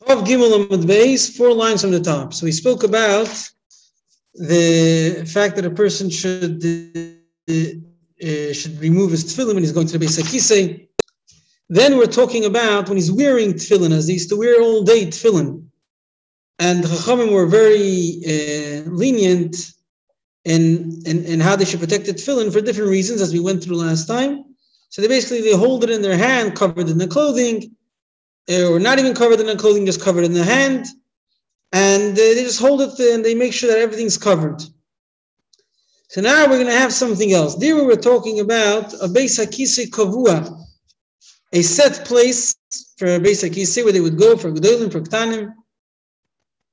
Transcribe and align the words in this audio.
Of 0.00 0.24
Gimel 0.24 0.66
Amud 0.66 0.84
Beis, 0.84 1.36
four 1.36 1.52
lines 1.52 1.82
from 1.82 1.92
the 1.92 2.00
top. 2.00 2.34
So 2.34 2.44
we 2.44 2.52
spoke 2.52 2.82
about 2.82 3.28
the 4.34 5.24
fact 5.32 5.56
that 5.56 5.64
a 5.64 5.70
person 5.70 6.10
should 6.10 6.64
uh, 6.64 7.52
uh, 7.52 8.52
should 8.52 8.80
remove 8.80 9.10
his 9.10 9.24
tefillin 9.24 9.54
when 9.54 9.62
he's 9.62 9.72
going 9.72 9.86
to 9.86 9.98
the 9.98 10.04
Beis 10.04 10.20
Hakisei. 10.20 10.88
Then 11.68 11.96
we're 11.96 12.06
talking 12.06 12.44
about 12.44 12.88
when 12.88 12.96
he's 12.96 13.12
wearing 13.12 13.54
tefillin, 13.54 13.92
as 13.92 14.06
he 14.06 14.14
used 14.14 14.28
to 14.30 14.36
wear 14.36 14.60
all 14.60 14.82
day 14.82 15.06
tefillin. 15.06 15.64
And 16.58 16.84
the 16.84 16.88
Chachamim 16.88 17.32
were 17.32 17.46
very 17.46 18.20
uh, 18.26 18.90
lenient 18.90 19.56
in, 20.44 21.00
in, 21.06 21.24
in 21.24 21.40
how 21.40 21.56
they 21.56 21.64
should 21.64 21.80
protect 21.80 22.06
the 22.06 22.12
tefillin 22.12 22.52
for 22.52 22.60
different 22.60 22.90
reasons, 22.90 23.20
as 23.20 23.32
we 23.32 23.40
went 23.40 23.62
through 23.62 23.76
last 23.76 24.06
time. 24.06 24.44
So 24.90 25.00
they 25.00 25.08
basically 25.08 25.40
they 25.40 25.56
hold 25.56 25.84
it 25.84 25.90
in 25.90 26.02
their 26.02 26.18
hand, 26.18 26.54
covered 26.54 26.88
in 26.88 26.98
the 26.98 27.06
clothing, 27.06 27.74
or 28.50 28.78
not 28.78 28.98
even 28.98 29.14
covered 29.14 29.40
in 29.40 29.46
the 29.46 29.56
clothing, 29.56 29.86
just 29.86 30.02
covered 30.02 30.24
in 30.24 30.32
the 30.32 30.44
hand. 30.44 30.86
And 31.72 32.16
they 32.16 32.34
just 32.34 32.60
hold 32.60 32.82
it 32.82 32.98
and 32.98 33.24
they 33.24 33.34
make 33.34 33.52
sure 33.52 33.70
that 33.70 33.78
everything's 33.78 34.18
covered. 34.18 34.62
So 36.08 36.20
now 36.20 36.42
we're 36.42 36.58
going 36.58 36.66
to 36.66 36.72
have 36.72 36.92
something 36.92 37.32
else. 37.32 37.54
There 37.54 37.74
we 37.74 37.82
were 37.82 37.96
talking 37.96 38.40
about 38.40 38.92
a 38.94 39.08
Beis 39.08 39.40
Hakise 39.40 39.88
Kavua, 39.88 40.60
a 41.54 41.62
set 41.62 42.04
place 42.04 42.54
for 42.98 43.06
a 43.06 43.18
Beis 43.18 43.42
Hakise 43.42 43.82
where 43.82 43.94
they 43.94 44.00
would 44.00 44.18
go 44.18 44.36
for 44.36 44.52
Gedolim, 44.52 44.92
for 44.92 45.00
Ktanim. 45.00 45.54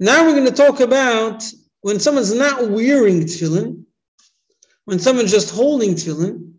Now 0.02 0.26
we're 0.26 0.34
going 0.34 0.46
to 0.46 0.52
talk 0.52 0.82
about 0.82 1.44
when 1.82 2.02
someone's 2.02 2.34
not 2.34 2.70
wearing 2.70 3.22
tefillin, 3.22 3.86
when 4.84 5.00
someone's 5.00 5.32
just 5.32 5.56
holding 5.56 5.92
tefillin, 5.92 6.54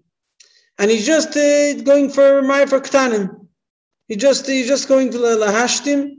and 0.78 0.91
he's 0.91 1.05
just 1.05 1.36
uh, 1.36 1.83
going 1.83 2.08
for 2.08 2.41
my 2.41 2.64
for 2.64 2.80
Ktanim. 2.80 3.39
He 4.10 4.16
just 4.16 4.45
he's 4.48 4.66
just 4.66 4.88
going 4.88 5.12
to 5.12 5.19
lahashtim. 5.19 6.16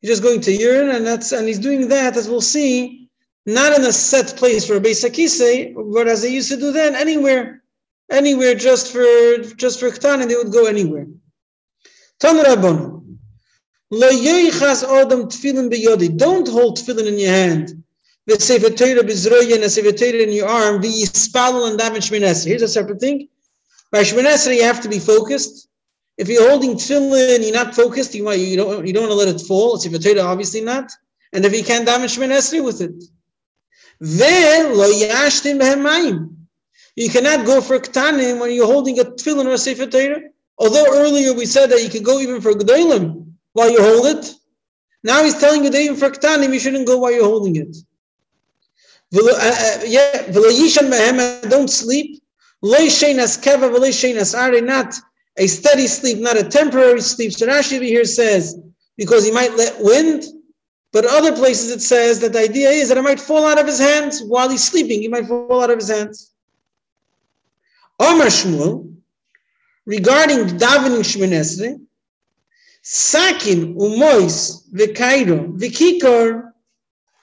He's 0.00 0.10
just 0.10 0.22
going 0.22 0.40
to 0.42 0.52
urine, 0.52 0.90
and 0.90 1.04
that's 1.04 1.32
and 1.32 1.48
he's 1.48 1.58
doing 1.58 1.88
that 1.88 2.16
as 2.16 2.28
we'll 2.28 2.40
see, 2.40 3.10
not 3.44 3.76
in 3.76 3.84
a 3.84 3.92
set 3.92 4.36
place 4.36 4.64
for 4.64 4.76
a 4.76 4.80
beisakise, 4.80 5.74
but 5.92 6.06
as 6.06 6.22
they 6.22 6.32
used 6.32 6.48
to 6.50 6.56
do 6.56 6.70
then, 6.70 6.94
anywhere, 6.94 7.64
anywhere, 8.08 8.54
just 8.54 8.92
for 8.92 9.04
just 9.56 9.80
for 9.80 9.90
ktan, 9.90 10.22
and 10.22 10.30
they 10.30 10.36
would 10.36 10.52
go 10.52 10.66
anywhere. 10.66 11.08
Tan 12.20 12.36
beyodi. 15.72 16.16
Don't 16.16 16.46
hold 16.46 16.78
tefillin 16.78 17.08
in 17.08 17.18
your 17.18 17.32
hand. 17.32 17.82
The 18.26 18.38
sefer 18.38 18.70
Torah 18.70 19.02
bizroya 19.02 19.54
and 19.54 20.22
in 20.22 20.32
your 20.32 20.46
arm. 20.46 20.80
The 20.80 20.88
yispalul 20.88 21.68
and 21.68 21.80
daven 21.80 21.96
shminesri. 21.96 22.46
Here's 22.46 22.62
a 22.62 22.68
separate 22.68 23.00
thing. 23.00 23.28
By 23.90 24.04
shminesri, 24.04 24.54
you 24.54 24.62
have 24.62 24.80
to 24.82 24.88
be 24.88 25.00
focused. 25.00 25.67
If 26.18 26.28
you're 26.28 26.48
holding 26.48 26.74
tefillin, 26.74 27.42
you're 27.42 27.54
not 27.54 27.74
focused. 27.74 28.14
You 28.14 28.24
might 28.24 28.40
you 28.40 28.56
don't 28.56 28.86
you 28.86 28.92
don't 28.92 29.04
want 29.04 29.12
to 29.12 29.16
let 29.16 29.28
it 29.28 29.40
fall. 29.40 29.76
It's 29.76 29.86
if 29.86 30.18
obviously 30.18 30.60
not. 30.60 30.90
And 31.32 31.44
if 31.44 31.54
you 31.54 31.62
can 31.62 31.84
damage 31.84 32.16
Shemon 32.16 32.64
with 32.64 32.80
it, 32.80 33.04
Then, 34.00 34.76
you 36.96 37.10
cannot 37.10 37.46
go 37.46 37.60
for 37.60 37.78
ktanim 37.78 38.40
when 38.40 38.52
you're 38.52 38.66
holding 38.66 38.98
a 38.98 39.04
tefillin 39.04 39.46
or 39.46 39.52
a 39.52 39.58
sefer 39.58 39.86
Torah. 39.86 40.22
Although 40.58 40.86
earlier 40.92 41.32
we 41.34 41.46
said 41.46 41.70
that 41.70 41.82
you 41.82 41.88
can 41.88 42.02
go 42.02 42.18
even 42.18 42.40
for 42.40 42.52
gedolim 42.52 43.32
while 43.52 43.70
you 43.70 43.80
hold 43.80 44.06
it. 44.06 44.34
Now 45.04 45.22
he's 45.22 45.38
telling 45.38 45.62
you 45.62 45.70
that 45.70 45.80
even 45.80 45.96
for 45.96 46.10
ktanim 46.10 46.52
you 46.52 46.58
shouldn't 46.58 46.86
go 46.86 46.98
while 46.98 47.12
you're 47.12 47.24
holding 47.24 47.56
it. 47.56 47.76
Uh, 49.14 49.20
uh, 49.20 49.80
yeah, 49.86 50.22
don't 51.48 51.70
sleep. 51.70 52.22
Not 52.60 52.90
a 55.38 55.46
steady 55.46 55.86
sleep, 55.86 56.18
not 56.18 56.36
a 56.36 56.44
temporary 56.44 57.00
sleep. 57.00 57.32
So 57.32 57.46
Rashi 57.46 57.80
here 57.80 58.04
says, 58.04 58.60
because 58.96 59.24
he 59.24 59.32
might 59.32 59.56
let 59.56 59.76
wind, 59.80 60.24
but 60.92 61.04
other 61.04 61.34
places 61.34 61.70
it 61.70 61.80
says 61.80 62.20
that 62.20 62.32
the 62.32 62.40
idea 62.40 62.70
is 62.70 62.88
that 62.88 62.98
it 62.98 63.02
might 63.02 63.20
fall 63.20 63.46
out 63.46 63.58
of 63.58 63.66
his 63.66 63.78
hands 63.78 64.22
while 64.22 64.48
he's 64.48 64.64
sleeping. 64.64 65.00
He 65.00 65.08
might 65.08 65.26
fall 65.26 65.62
out 65.62 65.70
of 65.70 65.78
his 65.78 65.90
hands. 65.90 66.32
Omar 68.00 68.26
Shmuel, 68.26 68.94
regarding 69.86 70.58
davening 70.58 71.04
Shmonesre, 71.04 71.80
Sakin 72.82 73.74
umois 73.74 74.62
v'kairo 74.72 75.58
v'kikor, 75.58 76.52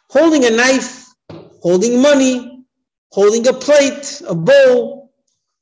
holding 0.10 0.46
a 0.46 0.52
knife, 0.52 1.08
holding 1.62 2.02
money, 2.02 2.64
holding 3.12 3.48
a 3.48 3.54
plate, 3.54 4.22
a 4.28 4.36
bowl, 4.36 5.12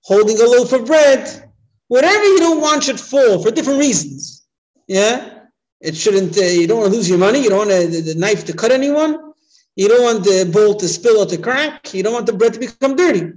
holding 0.02 0.40
a 0.42 0.44
loaf 0.44 0.74
of 0.74 0.86
bread, 0.86 1.43
whatever 1.88 2.24
you 2.24 2.40
don't 2.40 2.62
want 2.62 2.84
should 2.84 3.00
fall 3.00 3.42
for 3.42 3.52
different 3.52 3.80
reasons. 3.80 4.46
Yeah, 4.88 5.40
it 5.82 5.96
shouldn't. 5.96 6.38
Uh, 6.38 6.42
you 6.42 6.68
don't 6.68 6.80
want 6.80 6.92
to 6.92 6.98
lose 6.98 7.10
your 7.10 7.18
money. 7.20 7.42
You 7.44 7.50
don't 7.50 7.68
want 7.68 7.70
the, 7.70 8.02
the 8.02 8.16
knife 8.16 8.46
to 8.46 8.54
cut 8.54 8.72
anyone. 8.72 9.34
You 9.76 9.88
don't 9.88 10.04
want 10.04 10.24
the 10.24 10.50
bowl 10.52 10.76
to 10.76 10.88
spill 10.88 11.18
or 11.20 11.26
to 11.26 11.38
crack. 11.38 11.94
You 11.94 12.04
don't 12.04 12.14
want 12.14 12.26
the 12.26 12.34
bread 12.34 12.54
to 12.54 12.60
become 12.60 12.96
dirty. 12.96 13.34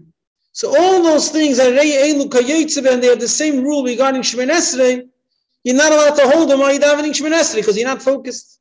So 0.53 0.69
all 0.69 1.03
those 1.03 1.29
things 1.31 1.59
are 1.59 1.69
and 1.69 1.79
they 1.79 3.09
have 3.09 3.21
the 3.21 3.29
same 3.29 3.63
rule 3.63 3.85
regarding 3.85 4.23
Shemin. 4.23 5.09
You're 5.65 5.77
not 5.77 5.93
allowed 5.93 6.15
to 6.17 6.29
hold 6.31 6.49
them 6.51 6.61
while 6.61 6.73
you're 6.73 6.81
davening 6.81 7.13
Shemin 7.13 7.55
because 7.55 7.77
you're 7.77 7.89
not 7.89 8.03
focused. 8.03 8.61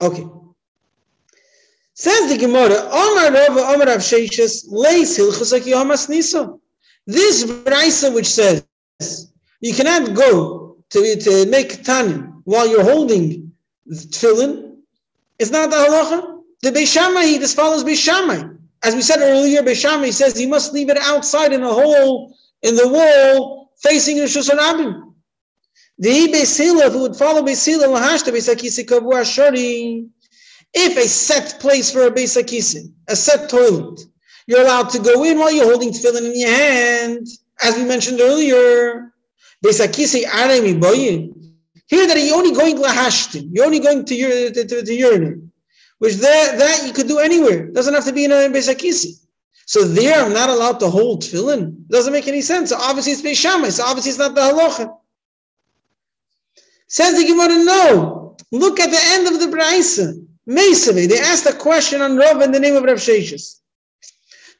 Okay. 0.00 0.24
Says 1.94 2.28
the 2.28 2.38
Gemara, 2.38 2.88
Omar 2.90 3.30
Rav 3.30 3.56
Omar 3.56 3.86
Rav 3.86 4.00
Sheishes, 4.00 4.66
Leis 4.70 5.18
Hilchus 5.18 5.52
Akiyamas 5.52 6.08
Nisa. 6.08 6.54
This 7.06 7.44
brisa 7.44 8.12
which 8.14 8.26
says 8.26 8.63
you 9.60 9.74
cannot 9.74 10.14
go 10.14 10.76
to, 10.90 11.16
to 11.16 11.46
make 11.46 11.82
tanim 11.82 12.42
while 12.44 12.68
you're 12.68 12.84
holding 12.84 13.52
tefillin. 13.90 14.76
It's 15.38 15.50
not 15.50 15.70
the 15.70 15.76
halacha. 15.76 16.40
The 16.62 16.70
Beishamai, 16.70 17.38
this 17.38 17.54
follows 17.54 17.84
Beishamai. 17.84 18.58
As 18.82 18.94
we 18.94 19.02
said 19.02 19.20
earlier, 19.20 19.62
Beishamai 19.62 20.12
says 20.12 20.40
you 20.40 20.48
must 20.48 20.72
leave 20.72 20.90
it 20.90 20.98
outside 20.98 21.52
in 21.52 21.62
a 21.62 21.72
hole 21.72 22.36
in 22.62 22.76
the 22.76 22.88
wall 22.88 23.72
facing 23.82 24.16
the 24.16 24.24
Shushan 24.24 25.12
The 25.98 26.32
Beisila, 26.32 26.90
who 26.90 27.00
would 27.00 27.16
follow 27.16 27.42
Beisila, 27.42 27.84
Lahashta 27.84 28.32
Beisakisi 28.32 28.86
Kavu 28.86 29.12
Ashari, 29.12 30.08
if 30.72 30.96
a 30.96 31.08
set 31.08 31.60
place 31.60 31.90
for 31.90 32.06
a 32.06 32.10
Beisakisi, 32.10 32.92
a 33.08 33.16
set 33.16 33.48
toilet, 33.48 34.00
you're 34.46 34.62
allowed 34.62 34.90
to 34.90 34.98
go 34.98 35.24
in 35.24 35.38
while 35.38 35.52
you're 35.52 35.66
holding 35.66 35.92
tefillin 35.92 36.32
in 36.32 36.38
your 36.38 36.50
hand, 36.50 37.26
as 37.62 37.76
we 37.76 37.84
mentioned 37.84 38.20
earlier. 38.20 39.12
Aremi. 39.64 41.32
Here 41.86 42.06
that 42.06 42.18
you're 42.18 42.36
only 42.36 42.52
going 42.52 42.76
to 42.76 42.82
lahashtin, 42.82 43.48
you're 43.52 43.64
only 43.64 43.78
going 43.78 44.04
to, 44.04 44.22
ur- 44.22 44.50
to, 44.50 44.64
to, 44.66 44.82
to 44.82 44.94
urinate, 44.94 45.38
which 45.98 46.16
that, 46.16 46.58
that 46.58 46.86
you 46.86 46.92
could 46.92 47.08
do 47.08 47.18
anywhere. 47.18 47.68
It 47.68 47.74
Doesn't 47.74 47.94
have 47.94 48.04
to 48.06 48.12
be 48.12 48.24
in 48.24 48.32
a 48.32 48.34
besakisi. 48.48 49.24
So 49.66 49.84
there, 49.84 50.22
I'm 50.22 50.32
not 50.32 50.50
allowed 50.50 50.80
to 50.80 50.90
hold 50.90 51.22
tefillin. 51.22 51.86
Doesn't 51.88 52.12
make 52.12 52.28
any 52.28 52.42
sense. 52.42 52.70
So 52.70 52.76
obviously 52.78 53.12
it's 53.12 53.22
beishamai. 53.22 53.72
So 53.72 53.84
obviously 53.84 54.10
it's 54.10 54.18
not 54.18 54.34
the 54.34 54.42
halacha. 54.42 54.94
Says 56.88 57.18
the 57.18 57.26
Gemara, 57.26 57.64
no. 57.64 58.36
Look 58.52 58.80
at 58.80 58.90
the 58.90 59.00
end 59.12 59.28
of 59.28 59.40
the 59.40 59.46
Braisa. 59.56 60.24
Mesave, 60.46 61.08
they 61.08 61.18
asked 61.18 61.46
a 61.46 61.54
question 61.54 62.02
on 62.02 62.16
Rav 62.16 62.42
in 62.42 62.52
the 62.52 62.60
name 62.60 62.76
of 62.76 62.84
Rav 62.84 62.98
Sheshes. 62.98 63.60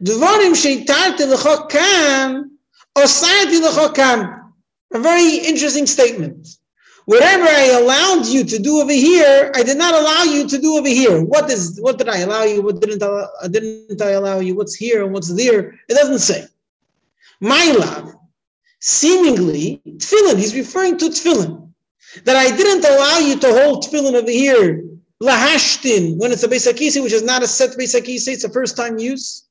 Dvarim 0.03 0.55
sheitarte 0.55 1.29
l'chokam, 1.29 2.45
osati 2.97 3.61
l'chokam. 3.61 4.41
A 4.93 4.99
very 4.99 5.37
interesting 5.39 5.87
statement. 5.87 6.49
Whatever 7.07 7.45
I 7.45 7.79
allowed 7.81 8.27
you 8.27 8.45
to 8.45 8.59
do 8.59 8.81
over 8.81 8.93
here, 8.93 9.53
I 9.55 9.63
did 9.63 9.77
not 9.77 9.95
allow 9.95 10.23
you 10.23 10.49
to 10.49 10.59
do 10.59 10.79
over 10.79 10.89
here. 10.89 11.23
What 11.23 11.51
is 11.51 11.79
what 11.81 11.99
did 11.99 12.09
I 12.09 12.19
allow 12.19 12.45
you? 12.45 12.63
What 12.63 12.81
didn't 12.81 13.03
I, 13.03 13.49
didn't 13.49 14.01
I 14.01 14.11
allow 14.11 14.41
you? 14.41 14.55
What's 14.55 14.75
here 14.75 15.05
and 15.05 15.13
what's 15.13 15.35
there? 15.35 15.75
It 15.89 15.95
doesn't 15.95 16.21
say. 16.21 16.47
My 17.41 17.75
love, 17.79 18.15
seemingly 18.81 19.83
tefillin. 19.85 20.39
He's 20.39 20.55
referring 20.55 20.97
to 20.99 21.07
tefillin. 21.07 21.69
That 22.25 22.37
I 22.37 22.57
didn't 22.57 22.85
allow 22.85 23.19
you 23.19 23.39
to 23.41 23.53
hold 23.53 23.85
tefillin 23.85 24.15
over 24.15 24.31
here. 24.31 24.85
Lahashtin, 25.23 26.17
when 26.17 26.33
it's 26.33 26.43
a 26.43 26.49
besakisi, 26.49 27.03
which 27.03 27.13
is 27.13 27.23
not 27.23 27.43
a 27.43 27.47
set 27.47 27.71
besakisi, 27.71 28.29
it's 28.29 28.45
a 28.45 28.49
first 28.49 28.77
time 28.77 28.99
use. 28.99 29.47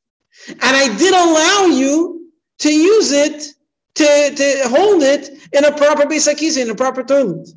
And 0.48 0.75
I 0.75 0.96
did 0.98 1.13
allow 1.13 1.66
you 1.66 2.23
to 2.63 2.74
use 2.74 3.12
it 3.12 3.39
to, 3.95 4.36
to 4.36 4.69
hold 4.69 5.04
it 5.04 5.30
in 5.51 5.65
a 5.65 5.71
proper 5.71 6.04
Beisakiza, 6.04 6.62
in 6.62 6.69
a 6.69 6.75
proper 6.75 7.04
toilet. 7.04 7.50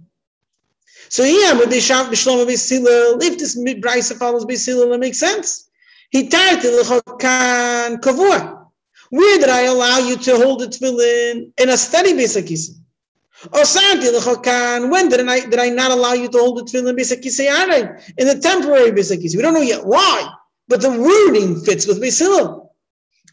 So 1.08 1.22
yeah, 1.22 1.52
with 1.52 1.70
the 1.70 1.76
Shav 1.76 2.06
Beisila, 2.08 3.22
if 3.22 3.38
this 3.38 3.56
Brisa 3.56 4.16
follows 4.16 4.44
Beisila, 4.44 4.92
it 4.92 4.98
makes 4.98 5.20
sense. 5.20 5.70
He 6.10 6.28
tarted 6.28 6.84
kan 7.20 7.98
kavua. 7.98 8.66
Where 9.10 9.38
did 9.38 9.48
I 9.48 9.62
allow 9.62 9.98
you 9.98 10.16
to 10.16 10.36
hold 10.36 10.60
the 10.60 10.66
tefillin 10.66 11.52
in 11.56 11.68
a 11.68 11.76
steady 11.76 12.12
Beisakiza? 12.12 12.70
Oh, 13.52 14.88
when 14.90 15.08
did 15.08 15.28
I 15.28 15.40
did 15.40 15.60
I 15.60 15.68
not 15.68 15.92
allow 15.92 16.14
you 16.14 16.28
to 16.28 16.38
hold 16.38 16.58
the 16.58 16.64
tefillin 16.64 16.98
Beisakisa 16.98 18.02
in 18.18 18.26
the 18.26 18.38
temporary 18.40 18.90
Beisakisa? 18.90 19.36
We 19.36 19.42
don't 19.42 19.54
know 19.54 19.60
yet 19.60 19.86
why, 19.86 20.28
but 20.66 20.80
the 20.80 20.90
wording 20.90 21.60
fits 21.60 21.86
with 21.86 22.02
Beisila. 22.02 22.65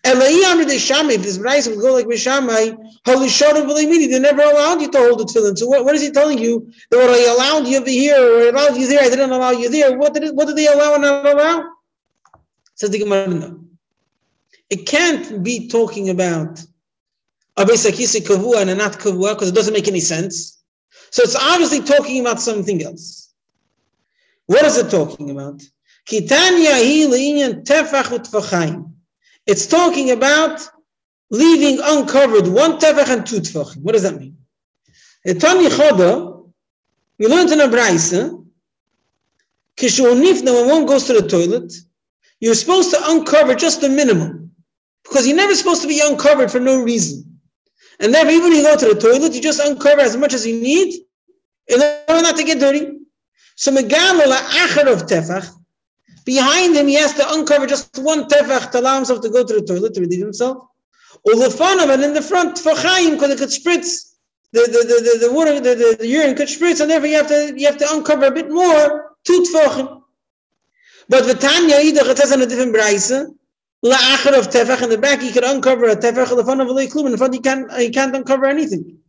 De 0.04 0.80
Shammai, 0.80 1.14
if 1.14 1.24
this 1.24 1.38
Bryce 1.38 1.68
would 1.68 1.80
go 1.80 1.94
like 1.94 2.06
Mishamai, 2.06 2.76
Holy 3.06 3.28
Shodim 3.28 3.66
Vilimini, 3.66 4.10
they 4.10 4.20
never 4.20 4.42
allowed 4.42 4.82
you 4.82 4.92
to 4.92 4.98
hold 4.98 5.20
the 5.20 5.24
tefillin. 5.24 5.58
So 5.58 5.68
what, 5.68 5.86
what 5.86 5.96
is 5.96 6.02
he 6.02 6.12
telling 6.12 6.38
you? 6.38 6.70
That 6.92 6.98
what 6.98 7.10
I 7.10 7.32
allowed 7.34 7.68
you 7.68 7.78
over 7.80 7.90
here, 7.90 8.16
or 8.18 8.42
I 8.42 8.50
allowed 8.50 8.78
you 8.78 8.88
there, 8.88 9.02
I 9.02 9.10
didn't 9.10 9.32
allow 9.32 9.52
you 9.52 9.70
there. 9.70 9.98
What 9.98 10.14
did, 10.14 10.36
what 10.36 10.48
did 10.48 10.58
they 10.58 10.68
allow 10.68 10.96
and 10.96 11.04
not 11.04 11.26
allow? 11.26 11.70
Says 12.76 12.90
the 12.90 13.00
Gemara, 13.00 13.28
no. 13.30 13.60
It 14.70 14.86
can't 14.88 15.42
be 15.42 15.70
talking 15.70 16.10
about 16.10 16.60
a 17.56 17.64
Besakisi 17.64 18.26
Kavua 18.26 18.68
and 18.68 18.78
not 18.78 18.94
Kavua, 18.94 19.36
because 19.36 19.50
it 19.50 19.56
doesn't 19.56 19.74
make 19.74 19.88
any 19.88 20.02
sense. 20.02 20.62
So 21.12 21.24
it's 21.24 21.36
obviously 21.36 21.82
talking 21.82 22.20
about 22.20 22.42
something 22.42 22.84
else. 22.84 23.32
What 24.48 24.66
is 24.66 24.78
it 24.78 24.90
talking 24.90 25.30
about? 25.30 25.62
Kitanya 26.06 26.74
hi 26.74 27.54
tefach 27.62 28.18
utfachayim. 28.18 28.93
It's 29.46 29.66
talking 29.68 30.12
about 30.12 30.62
leaving 31.30 31.80
uncovered 31.84 32.48
one 32.48 32.80
tefach 32.80 33.10
and 33.10 33.26
two 33.26 33.38
tefachim. 33.38 33.82
What 33.82 33.94
does 33.94 34.04
that 34.04 34.20
mean? 34.20 34.38
Etani 35.28 35.70
choda, 35.70 36.50
we 37.18 37.28
learned 37.28 37.52
in 37.52 37.62
a 37.62 37.68
brayse, 37.68 38.40
when 39.80 40.68
one 40.68 40.86
goes 40.86 41.06
to 41.06 41.14
the 41.14 41.28
toilet, 41.28 41.74
you're 42.40 42.54
supposed 42.54 42.92
to 42.92 43.00
uncover 43.12 43.56
just 43.56 43.82
the 43.82 43.90
minimum. 43.90 44.52
Because 45.04 45.28
you're 45.28 45.36
never 45.36 45.56
supposed 45.56 45.82
to 45.82 45.88
be 45.88 46.02
uncovered 46.04 46.52
for 46.52 46.60
no 46.60 46.82
reason. 46.82 47.40
And 48.00 48.14
therefore, 48.14 48.32
even 48.32 48.50
when 48.50 48.58
you 48.58 48.64
go 48.64 48.76
to 48.76 48.94
the 48.94 49.00
toilet, 49.00 49.34
you 49.34 49.42
just 49.42 49.60
uncover 49.60 50.02
as 50.02 50.16
much 50.16 50.34
as 50.34 50.46
you 50.46 50.62
need 50.62 50.94
in 51.68 51.82
order 51.82 52.22
not 52.22 52.36
to 52.38 52.44
get 52.44 52.60
dirty. 52.60 53.00
So 53.56 53.72
Megalala 53.72 54.36
Achar 54.36 54.92
of 54.92 55.04
Tefach, 55.08 55.50
behind 56.26 56.76
him 56.76 56.88
he 56.88 56.96
has 56.96 57.14
to 57.14 57.34
uncover 57.34 57.68
just 57.68 57.98
one 58.00 58.28
Tefach 58.28 58.72
to 58.72 58.80
allow 58.80 58.96
himself 58.96 59.22
to 59.22 59.30
go 59.30 59.44
to 59.44 59.54
the 59.54 59.62
toilet 59.62 59.94
to 59.96 60.02
redeem 60.02 60.22
himself. 60.22 60.66
The 61.26 61.78
of 61.82 61.90
it 61.90 62.00
in 62.02 62.14
the 62.14 62.22
front 62.22 62.58
for 62.60 62.74
Chaim 62.76 63.14
because 63.14 63.32
it 63.32 63.38
could 63.40 63.50
spritz 63.50 64.14
the, 64.54 64.62
the, 64.62 64.82
the, 64.88 65.18
the, 65.20 65.28
the 65.28 65.34
water, 65.34 65.60
the, 65.60 65.76
the, 65.76 65.98
the 66.00 66.08
urine 66.08 66.36
could 66.36 66.48
spritz, 66.48 66.80
and 66.80 66.90
therefore 66.90 67.08
you 67.08 67.16
have 67.18 67.28
to 67.28 67.54
you 67.58 67.66
have 67.66 67.78
to 67.78 67.92
uncover 67.92 68.26
a 68.26 68.32
bit 68.32 68.52
more, 68.52 69.16
two 69.24 69.44
tefachim. 69.52 70.04
But 71.10 71.26
the 71.26 71.34
Tanya 71.34 71.78
either 71.82 72.02
it 72.10 72.18
says 72.18 72.32
in 72.32 72.42
a 72.42 72.46
different 72.46 72.76
brayse, 72.76 73.26
la'achar 73.84 74.38
of 74.38 74.50
tefach 74.50 74.84
in 74.84 74.90
the 74.90 74.98
back 75.00 75.22
he 75.22 75.32
could 75.32 75.44
uncover 75.44 75.86
a 75.86 75.96
tefach, 75.96 76.30
the 76.30 76.40
of 76.40 76.48
a 76.48 76.88
klum, 76.88 77.06
in 77.06 77.12
the 77.12 77.18
front 77.18 77.34
he 77.34 77.40
can't 77.40 77.72
he 77.74 77.90
can't 77.90 78.16
uncover 78.16 78.46
anything. 78.46 79.00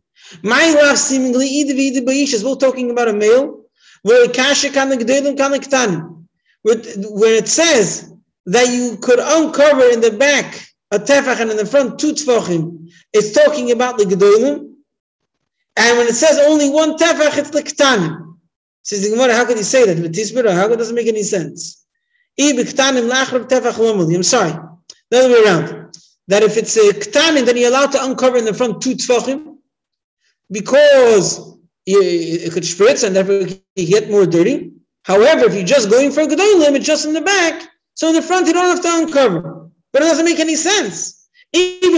My 0.41 0.73
love 0.81 0.97
seemingly 0.97 1.47
either 1.47 2.01
both 2.43 2.59
talking 2.59 2.89
about 2.89 3.07
a 3.07 3.13
male 3.13 3.65
where 4.01 4.27
kasha 4.29 4.71
kan 4.71 4.89
g'delim 4.89 5.37
kan 5.37 6.24
where 6.65 7.35
it 7.35 7.47
says 7.47 8.11
that 8.47 8.69
you 8.69 8.97
could 8.97 9.19
uncover 9.19 9.83
in 9.83 10.01
the 10.01 10.11
back 10.11 10.67
a 10.91 10.97
tefach 10.97 11.39
and 11.39 11.51
in 11.51 11.57
the 11.57 11.65
front 11.65 11.99
two 11.99 12.13
tefachim, 12.13 12.89
it's 13.13 13.33
talking 13.33 13.71
about 13.71 13.97
the 13.97 14.05
gedolim. 14.05 14.73
And 15.77 15.97
when 15.97 16.07
it 16.07 16.15
says 16.15 16.39
only 16.39 16.69
one 16.69 16.97
tefach, 16.97 17.37
it's 17.37 17.51
the 17.51 17.61
ktanim. 17.61 18.37
Says 18.81 19.03
the 19.03 19.09
Gemara, 19.15 19.33
how 19.33 19.45
could 19.45 19.57
you 19.57 19.63
say 19.63 19.85
that? 19.85 19.97
How 19.97 20.63
could 20.63 20.73
it 20.73 20.77
doesn't 20.77 20.95
make 20.95 21.07
any 21.07 21.23
sense? 21.23 21.85
I'm 22.39 22.63
sorry. 24.23 24.53
The 25.11 25.17
other 25.17 25.29
way 25.29 25.43
around. 25.45 25.97
That 26.27 26.41
if 26.41 26.57
it's 26.57 26.75
a 26.75 26.93
ktanim, 26.93 27.45
then 27.45 27.57
you're 27.57 27.69
allowed 27.69 27.91
to 27.91 28.03
uncover 28.03 28.37
in 28.37 28.45
the 28.45 28.53
front 28.53 28.81
two 28.81 28.95
tefachim 28.95 29.57
because 30.49 31.57
it 31.85 32.51
could 32.53 32.63
spritz 32.63 33.03
and 33.05 33.15
therefore 33.15 33.47
you 33.75 33.87
get 33.87 34.09
more 34.09 34.25
dirty. 34.25 34.74
However, 35.05 35.45
if 35.45 35.53
you're 35.53 35.63
just 35.63 35.89
going 35.91 36.11
for 36.11 36.23
gedolim, 36.23 36.75
it's 36.75 36.85
just 36.85 37.05
in 37.05 37.13
the 37.13 37.21
back. 37.21 37.69
So 37.93 38.09
in 38.09 38.15
the 38.15 38.23
front, 38.23 38.47
you 38.47 38.53
don't 38.53 38.65
have 38.65 38.81
to 38.81 38.89
uncover. 38.97 39.69
But 39.93 40.01
it 40.01 40.05
doesn't 40.05 40.25
make 40.25 40.39
any 40.39 40.55
sense. 40.55 41.29
If 41.53 41.93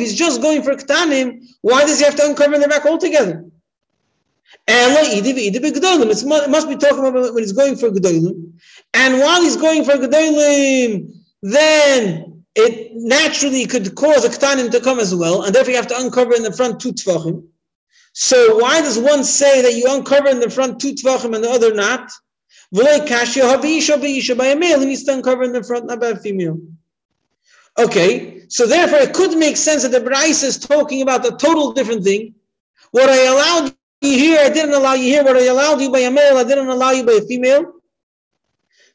he's 0.00 0.14
just 0.14 0.42
going 0.42 0.62
for 0.62 0.74
ktanim, 0.74 1.40
why 1.62 1.86
does 1.86 2.00
he 2.00 2.04
have 2.04 2.16
to 2.16 2.26
uncover 2.26 2.54
in 2.56 2.60
the 2.60 2.68
back 2.68 2.84
altogether? 2.84 3.44
It 4.68 6.50
must 6.50 6.68
be 6.68 6.76
talking 6.76 7.06
about 7.06 7.32
when 7.32 7.42
he's 7.44 7.52
going 7.52 7.76
for 7.76 7.90
gedolim. 7.90 8.52
And 8.92 9.20
while 9.20 9.40
he's 9.40 9.56
going 9.56 9.84
for 9.84 9.92
gedolim, 9.92 11.12
then 11.42 12.42
it 12.56 12.90
naturally 12.94 13.66
could 13.66 13.94
cause 13.94 14.24
a 14.24 14.28
ktanim 14.28 14.72
to 14.72 14.80
come 14.80 14.98
as 14.98 15.14
well, 15.14 15.42
and 15.44 15.54
therefore 15.54 15.70
you 15.70 15.76
have 15.76 15.86
to 15.86 15.98
uncover 16.00 16.34
in 16.34 16.42
the 16.42 16.50
front 16.52 16.80
two 16.80 16.92
tvachim. 16.92 17.44
So 18.18 18.56
why 18.56 18.80
does 18.80 18.98
one 18.98 19.24
say 19.24 19.60
that 19.60 19.74
you 19.74 19.84
uncover 19.90 20.28
in 20.28 20.40
the 20.40 20.48
front 20.48 20.80
two 20.80 20.94
tvachim 20.94 21.34
and 21.34 21.44
the 21.44 21.50
other 21.50 21.74
not? 21.74 22.10
By 22.72 22.82
a 24.46 24.56
male, 24.56 24.80
he 24.80 24.86
needs 24.86 25.04
to 25.04 25.12
uncover 25.12 25.42
in 25.42 25.52
the 25.52 25.62
front, 25.62 25.84
not 25.84 26.00
by 26.00 26.06
a 26.08 26.16
female. 26.16 26.58
Okay, 27.76 28.44
so 28.48 28.66
therefore 28.66 29.00
it 29.00 29.12
could 29.12 29.36
make 29.36 29.58
sense 29.58 29.82
that 29.82 29.90
the 29.92 30.00
Bryce 30.00 30.42
is 30.42 30.58
talking 30.58 31.02
about 31.02 31.26
a 31.26 31.36
total 31.36 31.74
different 31.74 32.04
thing. 32.04 32.34
What 32.90 33.10
I 33.10 33.26
allowed 33.26 33.74
you 34.00 34.16
here, 34.16 34.40
I 34.40 34.48
didn't 34.48 34.72
allow 34.72 34.94
you 34.94 35.12
here. 35.12 35.22
What 35.22 35.36
I 35.36 35.44
allowed 35.44 35.82
you 35.82 35.92
by 35.92 35.98
a 35.98 36.10
male, 36.10 36.38
I 36.38 36.44
didn't 36.44 36.68
allow 36.68 36.92
you 36.92 37.04
by 37.04 37.18
a 37.20 37.20
female. 37.20 37.70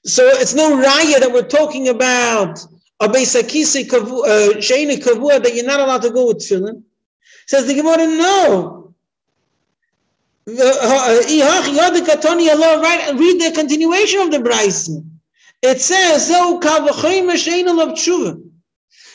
So 0.04 0.26
it's 0.30 0.56
no 0.56 0.78
raya 0.78 1.20
that 1.20 1.32
we're 1.32 1.48
talking 1.48 1.90
about 1.90 2.58
a 3.00 3.08
beisakisi 3.08 3.88
uh, 3.94 4.58
sheini 4.58 4.98
kavua 4.98 5.44
that 5.44 5.54
you're 5.54 5.64
not 5.64 5.80
allowed 5.80 6.02
to 6.02 6.10
go 6.10 6.26
with 6.26 6.40
tefillin. 6.40 6.82
Says 7.46 7.68
the 7.68 7.76
Gemara, 7.76 8.08
no. 8.08 8.81
Right, 10.48 10.62
read 13.16 13.42
the 13.42 13.52
continuation 13.54 14.22
of 14.22 14.32
the 14.32 14.40
Bryson. 14.40 15.22
It 15.62 15.80
says, 15.80 16.30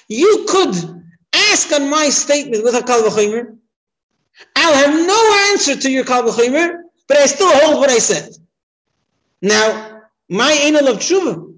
You 0.08 0.46
could 0.48 1.04
ask 1.32 1.72
on 1.72 1.90
my 1.90 2.08
statement 2.08 2.62
with 2.62 2.74
a 2.74 2.80
Kalvachimer. 2.80 3.56
I'll 4.54 4.74
have 4.74 4.94
no 5.06 5.50
answer 5.50 5.76
to 5.76 5.90
your 5.90 6.04
Kalvachimer, 6.04 6.82
but 7.08 7.16
I 7.16 7.26
still 7.26 7.50
hold 7.50 7.78
what 7.78 7.90
I 7.90 7.98
said. 7.98 8.36
Now, 9.42 10.02
my 10.28 10.52
anal 10.52 10.88
of 10.88 10.98
tshuva, 10.98 11.54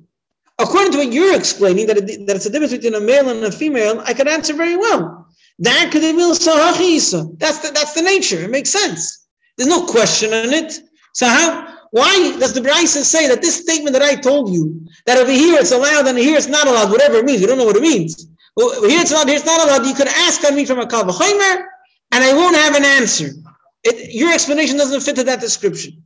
according 0.59 0.93
to 0.93 0.99
what 0.99 1.13
you're 1.13 1.37
explaining, 1.37 1.87
that, 1.89 1.99
it, 1.99 2.27
that 2.27 2.37
it's 2.37 2.47
a 2.47 2.51
difference 2.51 2.73
between 2.73 2.95
a 2.95 3.01
male 3.01 3.29
and 3.29 3.45
a 3.45 3.53
female, 3.53 4.01
I 4.07 4.15
could 4.15 4.29
answer 4.29 4.55
very 4.55 4.77
well. 4.77 5.27
That's 7.39 7.59
the, 7.59 7.71
that's 7.73 7.93
the 7.93 8.03
nature. 8.03 8.41
It 8.41 8.51
makes 8.51 8.71
sense. 8.71 9.28
There's 9.59 9.69
no 9.69 9.85
question 9.85 10.33
in 10.33 10.55
it. 10.55 10.81
So 11.13 11.27
how? 11.27 11.75
Why 11.91 12.37
does 12.39 12.55
the 12.55 12.61
Brisa 12.61 13.03
say 13.03 13.27
that 13.29 13.43
this 13.43 13.61
statement 13.61 13.93
that 13.95 14.03
I 14.03 14.15
told 14.15 14.53
you 14.53 14.87
that 15.07 15.19
over 15.19 15.33
here 15.33 15.59
it's 15.59 15.73
allowed 15.73 16.07
and 16.07 16.17
here 16.17 16.37
it's 16.37 16.47
not 16.47 16.69
allowed, 16.69 16.91
whatever 16.91 17.17
it 17.17 17.25
means, 17.25 17.41
you 17.41 17.47
don't 17.47 17.59
know 17.59 17.65
what 17.65 17.77
it 17.77 17.83
means. 17.83 18.29
Well, 18.57 18.89
here 18.89 19.01
it's 19.01 19.11
allowed, 19.11 19.29
here 19.29 19.37
it's 19.37 19.47
not 19.47 19.65
allowed. 19.65 19.87
You 19.87 19.95
could 19.95 20.09
ask 20.09 20.45
on 20.45 20.55
me 20.55 20.65
from 20.65 20.79
a 20.81 20.87
kalvachomer, 20.87 21.65
and 22.13 22.25
I 22.25 22.33
won't 22.35 22.57
have 22.57 22.77
an 22.77 22.85
answer. 22.85 23.31
It, 23.85 24.15
your 24.15 24.33
explanation 24.33 24.77
doesn't 24.77 25.01
fit 25.01 25.17
to 25.17 25.25
that 25.25 25.41
description. 25.41 26.03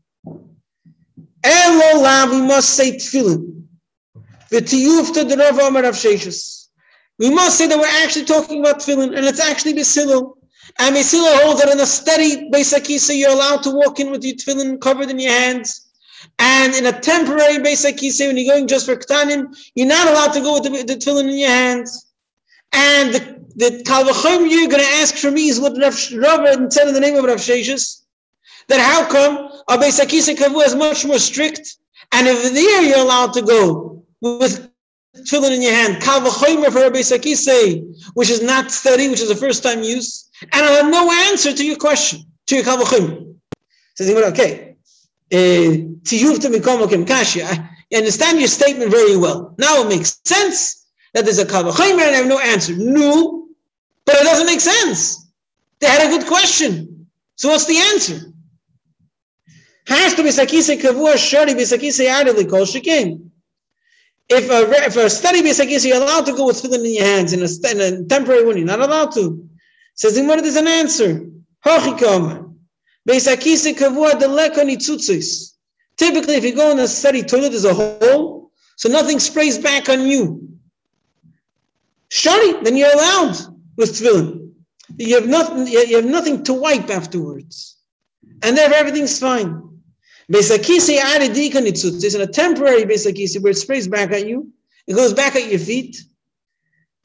Elolam, 1.44 2.30
we 2.30 2.46
must 2.46 2.70
say 2.70 2.96
tefillin. 2.96 3.64
V'tiyufta 4.50 5.24
We 7.18 7.30
must 7.30 7.58
say 7.58 7.66
that 7.66 7.78
we're 7.78 8.04
actually 8.04 8.24
talking 8.24 8.60
about 8.60 8.80
tefillin, 8.80 9.16
and 9.16 9.26
it's 9.26 9.40
actually 9.40 9.74
besilil. 9.74 10.36
And 10.78 10.96
Mesila 10.96 11.42
holds 11.42 11.60
that 11.60 11.70
in 11.70 11.80
a 11.80 11.86
steady 11.86 12.50
Beisakisa, 12.50 13.16
you're 13.16 13.30
allowed 13.30 13.62
to 13.64 13.70
walk 13.70 14.00
in 14.00 14.10
with 14.10 14.24
your 14.24 14.34
tefillin 14.34 14.80
covered 14.80 15.10
in 15.10 15.18
your 15.18 15.32
hands. 15.32 15.88
And 16.38 16.74
in 16.74 16.86
a 16.86 17.00
temporary 17.00 17.58
Beisakisa, 17.58 18.26
when 18.26 18.36
you're 18.36 18.54
going 18.54 18.68
just 18.68 18.86
for 18.86 18.96
Ktanim, 18.96 19.54
you're 19.74 19.86
not 19.86 20.08
allowed 20.08 20.32
to 20.32 20.40
go 20.40 20.54
with 20.54 20.64
the, 20.64 20.94
the 20.94 20.98
tefillin 20.98 21.28
in 21.28 21.38
your 21.38 21.50
hands. 21.50 22.12
And 22.72 23.14
the, 23.14 23.44
the 23.56 23.82
Kalvachim 23.84 24.50
you're 24.50 24.68
going 24.68 24.82
to 24.82 24.94
ask 25.00 25.16
for 25.16 25.30
me 25.30 25.48
is 25.48 25.60
what 25.60 25.76
Rav, 25.78 25.94
Rav 26.14 26.72
said 26.72 26.88
in 26.88 26.94
the 26.94 27.00
name 27.00 27.16
of 27.16 27.24
Rav 27.24 27.38
Sheshis. 27.38 28.02
That 28.68 28.80
how 28.80 29.08
come 29.10 29.50
a 29.68 29.76
Beisakisa 29.76 30.36
Kavu 30.36 30.64
is 30.64 30.74
much 30.74 31.04
more 31.04 31.18
strict, 31.18 31.76
and 32.12 32.28
if 32.28 32.54
there 32.54 32.82
you're 32.82 32.98
allowed 32.98 33.32
to 33.34 33.42
go 33.42 34.04
with 34.20 34.70
tefillin 35.16 35.56
in 35.56 35.62
your 35.62 35.74
hand, 35.74 35.96
Kalvachim 35.96 36.64
for 36.72 36.84
a 36.84 36.90
Beisakisa, 36.90 37.84
which 38.14 38.30
is 38.30 38.40
not 38.40 38.70
steady, 38.70 39.08
which 39.08 39.20
is 39.20 39.30
a 39.30 39.36
first 39.36 39.62
time 39.62 39.82
use, 39.82 40.30
and 40.52 40.64
I'll 40.66 40.82
have 40.84 40.90
no 40.90 41.10
answer 41.30 41.52
to 41.52 41.64
your 41.64 41.76
question, 41.76 42.20
to 42.46 42.56
your 42.56 42.64
kavachim. 42.64 43.36
Says 43.94 44.08
he, 44.08 44.16
okay, 44.16 44.76
uh, 45.32 45.76
kashi. 47.06 47.42
I 47.42 47.68
understand 47.94 48.38
your 48.38 48.48
statement 48.48 48.90
very 48.90 49.16
well. 49.16 49.54
Now 49.58 49.82
it 49.82 49.88
makes 49.88 50.20
sense 50.24 50.86
that 51.14 51.24
there's 51.24 51.38
a 51.38 51.44
kavachim 51.44 51.92
and 51.92 52.00
I 52.00 52.18
have 52.18 52.26
no 52.26 52.38
answer. 52.38 52.74
No, 52.76 53.48
but 54.04 54.16
it 54.16 54.24
doesn't 54.24 54.46
make 54.46 54.60
sense. 54.60 55.30
They 55.80 55.86
had 55.88 56.06
a 56.06 56.16
good 56.16 56.26
question. 56.26 57.06
So 57.36 57.48
what's 57.48 57.66
the 57.66 57.78
answer? 57.78 58.32
If 64.28 64.50
a, 64.50 64.70
if 64.86 64.96
a 64.96 65.10
study 65.10 65.42
be 65.42 65.50
sakise, 65.50 65.84
you're 65.86 65.96
allowed 65.96 66.26
to 66.26 66.32
go 66.32 66.46
with 66.46 66.62
tefillin 66.62 66.86
in 66.86 66.94
your 66.94 67.04
hands 67.04 67.32
in 67.32 67.42
a, 67.42 67.48
in 67.70 67.80
a 67.80 68.04
temporary 68.06 68.46
one, 68.46 68.56
you're 68.56 68.66
not 68.66 68.80
allowed 68.80 69.12
to. 69.12 69.48
Says 69.94 70.14
the 70.14 70.20
Gemara, 70.22 70.42
there's 70.42 70.56
an 70.56 70.68
answer. 70.68 71.26
Typically, 75.96 76.34
if 76.34 76.44
you 76.44 76.54
go 76.54 76.70
in 76.70 76.78
a 76.78 76.88
study 76.88 77.22
toilet, 77.22 77.50
there's 77.50 77.64
a 77.64 77.74
hole, 77.74 78.50
so 78.76 78.88
nothing 78.88 79.18
sprays 79.18 79.58
back 79.58 79.88
on 79.88 80.06
you. 80.06 80.48
Shari, 82.08 82.52
then 82.62 82.76
you're 82.76 82.92
allowed 82.92 83.36
with 83.76 83.92
tefillin. 83.92 84.52
You 84.98 85.14
have 85.14 85.28
nothing. 85.28 85.66
You 85.66 85.96
have 85.96 86.04
nothing 86.04 86.44
to 86.44 86.52
wipe 86.52 86.90
afterwards, 86.90 87.78
and 88.42 88.56
therefore 88.56 88.76
everything's 88.76 89.18
fine. 89.18 89.62
Besakisi 90.30 90.98
aridika 90.98 91.54
nitzutz 91.54 92.04
is 92.04 92.14
in 92.14 92.20
a 92.20 92.26
temporary 92.26 92.84
besakisi 92.84 93.40
where 93.42 93.52
it 93.52 93.56
sprays 93.56 93.88
back 93.88 94.12
at 94.12 94.26
you. 94.26 94.52
It 94.86 94.94
goes 94.94 95.14
back 95.14 95.36
at 95.36 95.48
your 95.48 95.58
feet, 95.58 95.96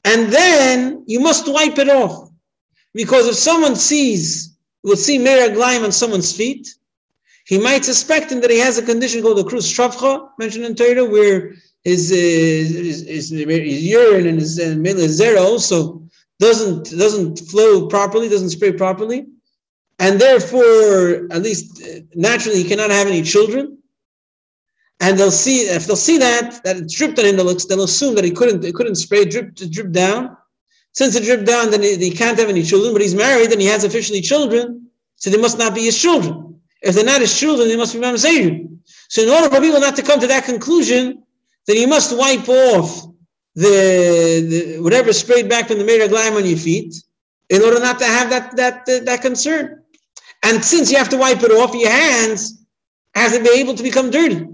and 0.04 0.30
then 0.32 1.04
you 1.06 1.20
must 1.20 1.48
wipe 1.50 1.78
it 1.78 1.88
off 1.88 2.27
because 2.94 3.26
if 3.26 3.34
someone 3.34 3.76
sees 3.76 4.56
will 4.84 4.96
see 4.96 5.18
meraglaim 5.18 5.84
on 5.84 5.92
someone's 5.92 6.34
feet, 6.34 6.68
he 7.46 7.58
might 7.58 7.84
suspect 7.84 8.30
him 8.30 8.40
that 8.40 8.50
he 8.50 8.58
has 8.58 8.78
a 8.78 8.84
condition 8.84 9.22
called 9.22 9.38
a 9.38 9.44
krus 9.44 9.70
shavcha, 9.72 10.28
mentioned 10.38 10.64
in 10.64 10.74
Torah, 10.74 11.04
where 11.04 11.54
his, 11.82 12.12
uh, 12.12 12.14
his, 12.14 13.06
his, 13.06 13.30
his, 13.30 13.86
urine 13.86 14.26
and 14.26 14.38
his 14.38 14.58
uh, 14.58 14.74
zera 15.22 15.40
also 15.40 16.02
doesn't 16.38 16.90
doesn't 16.96 17.40
flow 17.50 17.88
properly, 17.88 18.28
doesn't 18.28 18.50
spray 18.50 18.72
properly, 18.72 19.26
and 19.98 20.20
therefore, 20.20 21.26
at 21.32 21.42
least 21.42 21.82
uh, 21.82 22.00
naturally, 22.14 22.62
he 22.62 22.68
cannot 22.68 22.90
have 22.90 23.06
any 23.06 23.22
children. 23.22 23.78
And 25.00 25.16
they'll 25.16 25.30
see 25.30 25.60
if 25.60 25.86
they'll 25.86 25.96
see 25.96 26.18
that 26.18 26.62
that 26.64 26.88
dripped 26.88 27.18
on 27.18 27.24
him, 27.24 27.36
they'll, 27.36 27.54
they'll 27.54 27.84
assume 27.84 28.14
that 28.16 28.24
he 28.24 28.32
couldn't 28.32 28.64
it 28.64 28.74
couldn't 28.74 28.96
spray, 28.96 29.24
drip 29.24 29.54
drip 29.54 29.92
down. 29.92 30.36
Since 30.98 31.14
it 31.14 31.22
dripped 31.22 31.46
down, 31.46 31.70
then 31.70 31.80
he, 31.80 32.10
can't 32.10 32.36
have 32.40 32.48
any 32.48 32.64
children. 32.64 32.92
But 32.92 33.02
he's 33.02 33.14
married 33.14 33.52
and 33.52 33.60
he 33.60 33.68
has 33.68 33.84
officially 33.84 34.20
children, 34.20 34.90
so 35.14 35.30
they 35.30 35.40
must 35.40 35.56
not 35.56 35.72
be 35.72 35.84
his 35.84 35.96
children. 35.96 36.60
If 36.82 36.96
they're 36.96 37.04
not 37.04 37.20
his 37.20 37.38
children, 37.38 37.68
they 37.68 37.76
must 37.76 37.94
be 37.94 38.00
Mamzayim. 38.00 38.80
So 39.08 39.22
in 39.22 39.28
order 39.28 39.48
for 39.48 39.60
people 39.60 39.78
not 39.78 39.94
to 39.94 40.02
come 40.02 40.18
to 40.18 40.26
that 40.26 40.42
conclusion, 40.42 41.22
then 41.68 41.76
you 41.76 41.86
must 41.86 42.18
wipe 42.18 42.48
off 42.48 43.06
the, 43.54 44.44
the 44.50 44.82
whatever 44.82 45.12
sprayed 45.12 45.48
back 45.48 45.68
from 45.68 45.78
the 45.78 45.84
Meir 45.84 46.08
Aglaim 46.08 46.34
on 46.36 46.44
your 46.44 46.58
feet 46.58 46.92
in 47.48 47.62
order 47.62 47.78
not 47.78 48.00
to 48.00 48.04
have 48.04 48.30
that, 48.30 48.56
that, 48.56 48.84
that 48.86 49.22
concern. 49.22 49.80
And 50.42 50.64
since 50.64 50.90
you 50.90 50.98
have 50.98 51.10
to 51.10 51.16
wipe 51.16 51.44
it 51.44 51.52
off, 51.52 51.76
your 51.76 51.90
hands 51.90 52.60
have 53.14 53.32
to 53.34 53.40
be 53.40 53.50
able 53.50 53.76
to 53.76 53.84
become 53.84 54.10
dirty. 54.10 54.44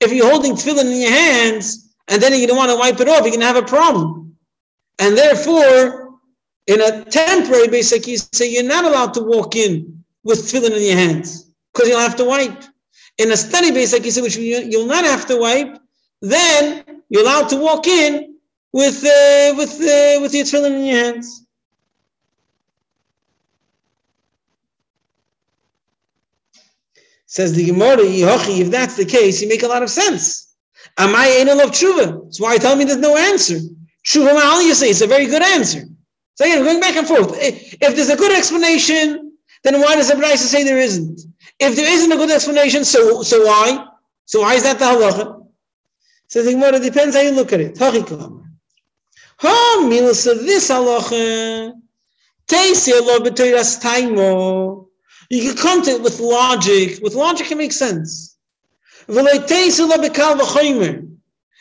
If 0.00 0.12
you're 0.12 0.28
holding 0.28 0.52
tefillin 0.52 0.92
in 0.92 1.00
your 1.00 1.12
hands 1.12 1.94
and 2.08 2.20
then 2.20 2.38
you 2.38 2.46
don't 2.46 2.58
want 2.58 2.72
to 2.72 2.76
wipe 2.76 3.00
it 3.00 3.08
off, 3.08 3.22
you're 3.22 3.30
going 3.30 3.40
to 3.40 3.46
have 3.46 3.56
a 3.56 3.62
problem. 3.62 4.27
And 4.98 5.16
therefore, 5.16 6.18
in 6.66 6.80
a 6.80 7.04
temporary 7.04 7.68
basic, 7.68 8.06
you 8.06 8.18
say 8.18 8.50
you're 8.50 8.62
not 8.62 8.84
allowed 8.84 9.14
to 9.14 9.22
walk 9.22 9.56
in 9.56 10.04
with 10.24 10.40
tefillin 10.40 10.76
in 10.76 10.82
your 10.82 10.96
hands 10.96 11.50
because 11.72 11.88
you'll 11.88 12.00
have 12.00 12.16
to 12.16 12.24
wipe. 12.24 12.64
In 13.18 13.32
a 13.32 13.36
steady 13.36 13.70
basic, 13.72 14.04
you 14.04 14.10
say, 14.10 14.20
which 14.20 14.36
you'll 14.36 14.86
not 14.86 15.04
have 15.04 15.26
to 15.26 15.36
wipe, 15.38 15.78
then 16.20 16.84
you're 17.08 17.22
allowed 17.22 17.48
to 17.48 17.56
walk 17.56 17.86
in 17.86 18.36
with 18.72 19.04
uh, 19.04 19.54
with 19.56 19.72
uh, 19.80 20.20
with 20.20 20.34
your 20.34 20.44
tefillin 20.44 20.76
in 20.76 20.84
your 20.84 21.04
hands. 21.04 21.46
Says 27.26 27.52
the 27.52 27.66
Gemara, 27.66 27.98
if 28.00 28.70
that's 28.70 28.96
the 28.96 29.04
case, 29.04 29.42
you 29.42 29.48
make 29.48 29.62
a 29.62 29.68
lot 29.68 29.82
of 29.82 29.90
sense. 29.90 30.54
Am 30.96 31.14
I 31.14 31.28
ain't 31.28 31.48
love 31.48 31.70
tshuva? 31.70 32.24
That's 32.24 32.40
why 32.40 32.54
I 32.54 32.58
tell 32.58 32.74
me 32.74 32.84
there's 32.84 32.98
no 32.98 33.16
answer. 33.16 33.58
Tshuva 34.04 34.32
ma'al, 34.34 34.72
say 34.74 34.90
it's 34.90 35.00
a 35.00 35.06
very 35.06 35.26
good 35.26 35.42
answer. 35.42 35.84
So 36.34 36.44
again, 36.44 36.62
going 36.64 36.80
back 36.80 36.96
and 36.96 37.06
forth. 37.06 37.36
If 37.40 37.78
there's 37.96 38.10
a 38.10 38.16
good 38.16 38.36
explanation, 38.36 39.32
then 39.64 39.80
why 39.80 39.96
does 39.96 40.08
the 40.08 40.14
Brisa 40.14 40.36
say 40.36 40.62
there 40.62 40.78
isn't? 40.78 41.20
If 41.58 41.74
there 41.74 41.90
isn't 41.90 42.12
a 42.12 42.16
good 42.16 42.30
explanation, 42.30 42.84
so 42.84 43.22
so 43.22 43.44
why? 43.44 43.86
So 44.26 44.40
why 44.42 44.54
is 44.54 44.62
that 44.62 44.78
the 44.78 44.84
halacha? 44.84 45.46
Says 46.28 46.44
the 46.44 46.52
Gemara, 46.52 46.78
depends 46.78 47.16
how 47.16 47.22
you 47.22 47.32
look 47.32 47.52
at 47.52 47.60
it. 47.60 47.76
Ha 47.78 47.90
milas 49.82 50.30
of 50.30 50.40
this 50.40 50.70
halacha. 50.70 51.72
Teisi 52.46 52.92
Allah 52.92 53.20
b'toiras 53.28 53.80
taimo. 53.82 54.86
You 55.30 55.42
can 55.42 55.56
come 55.56 55.82
to 55.82 55.90
it 55.90 56.02
with 56.02 56.20
logic. 56.20 57.00
With 57.02 57.14
logic, 57.14 57.50
it 57.50 57.58
makes 57.58 57.76
sense. 57.76 58.36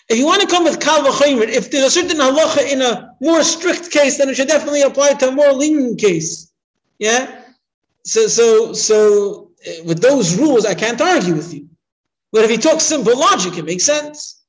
If 0.09 0.17
you 0.17 0.25
want 0.25 0.41
to 0.41 0.47
come 0.47 0.63
with 0.63 0.79
kal 0.79 1.03
v'chomer, 1.03 1.47
if 1.47 1.69
there's 1.69 1.85
a 1.85 1.91
certain 1.91 2.17
halacha 2.17 2.71
in 2.71 2.81
a 2.81 3.15
more 3.19 3.43
strict 3.43 3.91
case, 3.91 4.17
then 4.17 4.29
it 4.29 4.35
should 4.35 4.47
definitely 4.47 4.81
apply 4.81 5.13
to 5.13 5.27
a 5.27 5.31
more 5.31 5.51
lenient 5.51 5.99
case. 5.99 6.51
Yeah. 6.97 7.43
So, 8.05 8.27
so, 8.27 8.73
so 8.73 9.51
eh, 9.65 9.81
with 9.85 10.01
those 10.01 10.37
rules, 10.37 10.65
I 10.65 10.75
can't 10.75 11.01
argue 11.01 11.35
with 11.35 11.53
you. 11.53 11.67
But 12.31 12.45
if 12.45 12.51
you 12.51 12.57
talk 12.57 12.79
simple 12.79 13.17
logic, 13.17 13.57
it 13.57 13.65
makes 13.65 13.83
sense. 13.83 14.41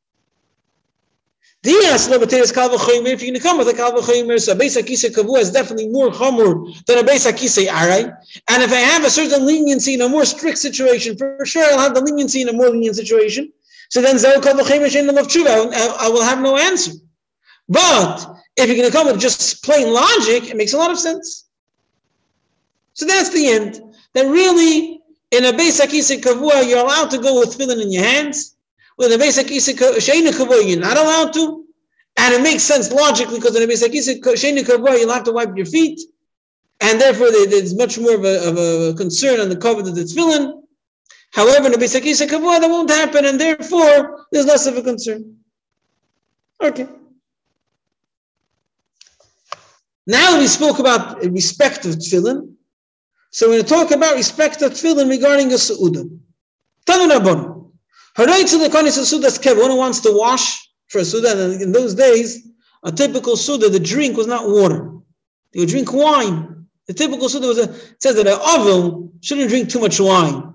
Dias 1.65 2.09
levateres 2.09 2.55
kal 2.55 2.69
v'chomer. 2.69 3.09
If 3.09 3.21
you're 3.21 3.33
going 3.33 3.35
to 3.35 3.41
come 3.41 3.59
with 3.59 3.69
a 3.69 3.75
kal 3.75 3.91
v'chomer, 3.91 4.41
so 4.41 4.53
a 4.53 4.55
beis 4.55 4.81
akisa 4.81 5.11
kavua 5.11 5.41
is 5.41 5.51
definitely 5.51 5.89
more 5.89 6.11
chamur 6.11 6.73
than 6.87 6.99
a 6.99 7.03
beis 7.03 7.27
akisa 7.27 7.67
aray. 7.67 8.05
And 8.49 8.63
if 8.63 8.73
I 8.73 8.77
have 8.77 9.05
a 9.05 9.11
certain 9.11 9.45
leniency 9.45 9.95
in 9.95 10.03
a 10.03 10.09
more 10.09 10.25
strict 10.25 10.59
situation, 10.59 11.17
for 11.17 11.45
sure 11.45 11.65
I'll 11.65 11.81
have 11.81 11.95
the 11.95 12.01
leniency 12.01 12.43
in 12.43 12.49
a 12.49 12.53
more 12.53 12.71
lenient 12.71 12.95
situation. 12.95 13.53
So 13.89 14.03
then. 14.03 14.17
I 14.17 14.39
will 16.13 16.23
have 16.23 16.41
no 16.41 16.57
answer. 16.57 16.93
But 17.69 18.37
if 18.57 18.67
you're 18.67 18.77
going 18.77 18.91
to 18.91 18.97
come 18.97 19.07
with 19.07 19.21
just 19.21 19.65
plain 19.65 19.93
logic, 19.93 20.51
it 20.51 20.57
makes 20.57 20.73
a 20.73 20.79
lot 20.79 20.91
of 20.91 20.99
sense. 20.99 21.45
So 22.95 23.07
that's 23.07 23.31
the 23.31 23.49
end. 23.49 23.81
That 24.15 24.27
really, 24.27 25.01
in 25.31 25.45
a 25.45 25.53
beis 25.53 25.81
akisa 25.81 26.21
kavua, 26.21 26.69
you're 26.69 26.79
allowed 26.79 27.11
to 27.11 27.19
go 27.19 27.41
with 27.41 27.57
tefillin 27.57 27.83
in 27.83 27.93
your 27.93 28.05
hands. 28.05 28.57
With 28.99 29.13
a 29.13 29.19
basic 29.19 29.47
Sheina 29.47 30.33
Kavua, 30.33 30.69
you're 30.69 30.81
not 30.81 30.99
allowed 30.99 31.33
to. 31.35 31.65
And 32.17 32.35
it 32.35 32.43
makes 32.43 32.65
sense 32.65 32.91
logically 32.91 33.39
because 33.39 33.55
in 33.55 33.63
a 33.63 33.67
basic 33.67 33.93
Sheina 33.93 34.65
Kavua, 34.65 34.99
you'll 34.99 35.13
have 35.13 35.23
to 35.25 35.33
wipe 35.33 35.57
your 35.57 35.67
feet. 35.67 36.01
And 36.81 37.01
therefore, 37.01 37.31
there's 37.31 37.77
much 37.77 37.97
more 37.97 38.17
of 38.17 38.25
a, 38.25 38.49
of 38.49 38.59
a 38.59 38.95
concern 38.95 39.39
on 39.39 39.51
the 39.51 39.57
cover 39.57 39.83
that 39.83 39.97
it's 39.97 40.15
filling. 40.15 40.58
However, 41.33 41.67
in 41.67 41.75
a 41.75 41.77
Kavua, 41.77 42.61
that 42.61 42.69
won't 42.69 42.91
happen. 42.91 43.25
And 43.25 43.41
therefore, 43.41 44.27
there's 44.33 44.47
less 44.47 44.67
of 44.67 44.77
a 44.77 44.83
concern. 44.83 45.37
Okay. 46.63 46.89
Now 50.07 50.39
we 50.39 50.47
spoke 50.47 50.79
about 50.79 51.23
respect 51.23 51.85
of 51.85 51.97
tefillin. 51.97 52.55
So 53.31 53.47
we're 53.47 53.57
going 53.57 53.65
to 53.65 53.69
talk 53.69 53.91
about 53.91 54.17
respect 54.17 54.63
of 54.63 54.73
tefillin 54.73 55.09
regarding 55.09 55.53
a 55.53 55.57
su'udah. 55.57 56.09
Tanun 56.87 57.59
Haray 58.17 58.51
to 58.51 58.59
the 58.59 58.69
konis 58.69 58.99
sudas 58.99 59.39
kev. 59.41 59.61
One 59.61 59.71
who 59.71 59.77
wants 59.77 60.01
to 60.01 60.11
wash 60.13 60.69
for 60.89 60.99
a 60.99 61.05
suda, 61.05 61.45
and 61.45 61.63
in 61.63 61.73
those 61.73 61.95
days, 61.95 62.49
a 62.83 62.91
typical 62.91 63.37
suda, 63.37 63.69
the 63.69 63.79
drink 63.79 64.17
was 64.17 64.27
not 64.27 64.49
water. 64.49 64.91
They 65.53 65.61
would 65.61 65.69
drink 65.69 65.93
wine. 65.93 66.67
The 66.87 66.95
typical 66.95 67.29
suda 67.29 67.47
was 67.47 67.59
a, 67.59 67.75
says 68.01 68.17
that 68.17 68.27
an 68.27 68.39
ovel 68.41 69.13
shouldn't 69.21 69.51
drink 69.51 69.69
too 69.69 69.79
much 69.79 70.01
wine. 70.01 70.55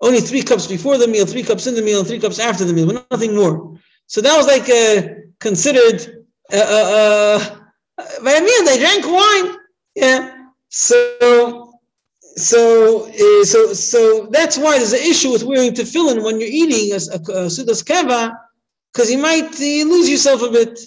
Only 0.00 0.20
three 0.20 0.42
cups 0.42 0.66
before 0.66 0.98
the 0.98 1.08
meal, 1.08 1.26
three 1.26 1.42
cups 1.42 1.66
in 1.66 1.74
the 1.74 1.82
meal, 1.82 2.00
and 2.00 2.08
three 2.08 2.20
cups 2.20 2.38
after 2.38 2.64
the 2.64 2.72
meal, 2.72 2.86
but 2.86 3.06
nothing 3.10 3.34
more. 3.34 3.78
So 4.06 4.20
that 4.20 4.36
was 4.36 4.46
like 4.46 4.68
uh, 4.68 5.14
considered 5.40 6.24
uh, 6.52 6.56
uh, 6.56 7.56
uh 7.98 8.24
by 8.24 8.40
meal. 8.40 8.64
They 8.64 8.78
drank 8.78 9.04
wine. 9.06 9.56
Yeah. 9.94 10.44
So 10.68 11.66
so, 12.36 13.06
uh, 13.08 13.44
so, 13.44 13.72
so 13.72 14.28
that's 14.30 14.58
why 14.58 14.76
there's 14.76 14.92
an 14.92 15.00
issue 15.00 15.32
with 15.32 15.42
wearing 15.42 15.72
tefillin 15.72 16.22
when 16.22 16.38
you're 16.38 16.50
eating 16.50 16.92
a, 16.92 16.96
a, 16.96 17.44
a 17.44 17.46
sudas 17.48 17.82
keva, 17.82 18.36
because 18.92 19.10
you 19.10 19.16
might 19.16 19.54
uh, 19.54 19.88
lose 19.88 20.08
yourself 20.08 20.42
a 20.42 20.50
bit, 20.50 20.78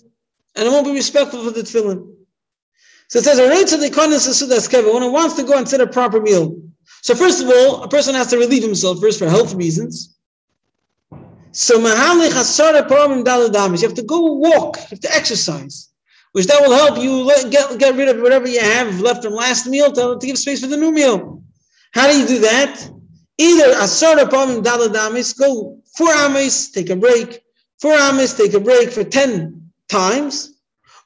and 0.55 0.67
it 0.67 0.69
won't 0.69 0.85
be 0.85 0.93
respectful 0.93 1.43
for 1.43 1.49
the 1.49 1.61
tefillin. 1.61 2.13
So 3.07 3.17
it 3.17 3.25
says, 3.25 3.39
"Alright, 3.39 3.67
so 3.67 3.77
the 3.77 3.89
konis 3.89 4.29
sudas 4.29 4.69
keva 4.69 4.93
when 4.93 5.01
it 5.01 5.11
wants 5.11 5.35
to 5.37 5.43
go 5.43 5.57
and 5.57 5.67
set 5.67 5.81
a 5.81 5.87
proper 5.87 6.21
meal." 6.21 6.55
So 7.01 7.15
first 7.15 7.41
of 7.41 7.49
all, 7.49 7.83
a 7.83 7.87
person 7.87 8.15
has 8.15 8.27
to 8.27 8.37
relieve 8.37 8.63
himself 8.63 8.99
first 8.99 9.19
for 9.19 9.29
health 9.29 9.53
reasons. 9.53 10.15
So 11.51 11.79
mahalich 11.79 12.31
hasara 12.31 12.87
paramim. 12.87 13.81
You 13.81 13.87
have 13.87 13.95
to 13.95 14.03
go 14.03 14.33
walk. 14.33 14.77
You 14.77 14.87
have 14.89 14.99
to 14.99 15.15
exercise, 15.15 15.89
which 16.33 16.45
that 16.47 16.61
will 16.61 16.75
help 16.75 16.99
you 16.99 17.25
get 17.49 17.79
get 17.79 17.95
rid 17.95 18.09
of 18.09 18.21
whatever 18.21 18.47
you 18.47 18.59
have 18.59 18.99
left 19.01 19.23
from 19.23 19.33
last 19.33 19.65
meal 19.67 19.91
to, 19.91 20.17
to 20.19 20.27
give 20.27 20.37
space 20.37 20.61
for 20.61 20.67
the 20.67 20.77
new 20.77 20.91
meal. 20.91 21.43
How 21.91 22.11
do 22.11 22.19
you 22.19 22.27
do 22.27 22.39
that? 22.39 22.91
Either 23.39 23.73
asara 23.75 24.29
daladamis, 24.29 25.37
go 25.37 25.79
four 25.97 26.09
amis, 26.09 26.71
take 26.71 26.89
a 26.89 26.95
break, 26.95 27.41
four 27.81 27.93
amis, 27.93 28.33
take 28.33 28.53
a 28.53 28.59
break 28.59 28.91
for 28.91 29.03
ten 29.03 29.71
times, 29.87 30.59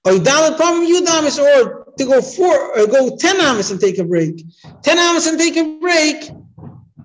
or 0.03 0.13
dalad 0.13 0.57
palmim 0.57 0.87
yudamis, 0.91 1.41
or 1.41 1.82
to 1.97 2.05
go 2.05 2.21
four, 2.21 2.77
or 2.77 2.87
go 2.87 3.15
ten 3.17 3.39
amis 3.39 3.71
and 3.71 3.79
take 3.79 3.97
a 3.97 4.03
break, 4.03 4.43
ten 4.81 4.97
amis 4.97 5.27
and 5.27 5.37
take 5.37 5.57
a 5.57 5.77
break, 5.79 6.29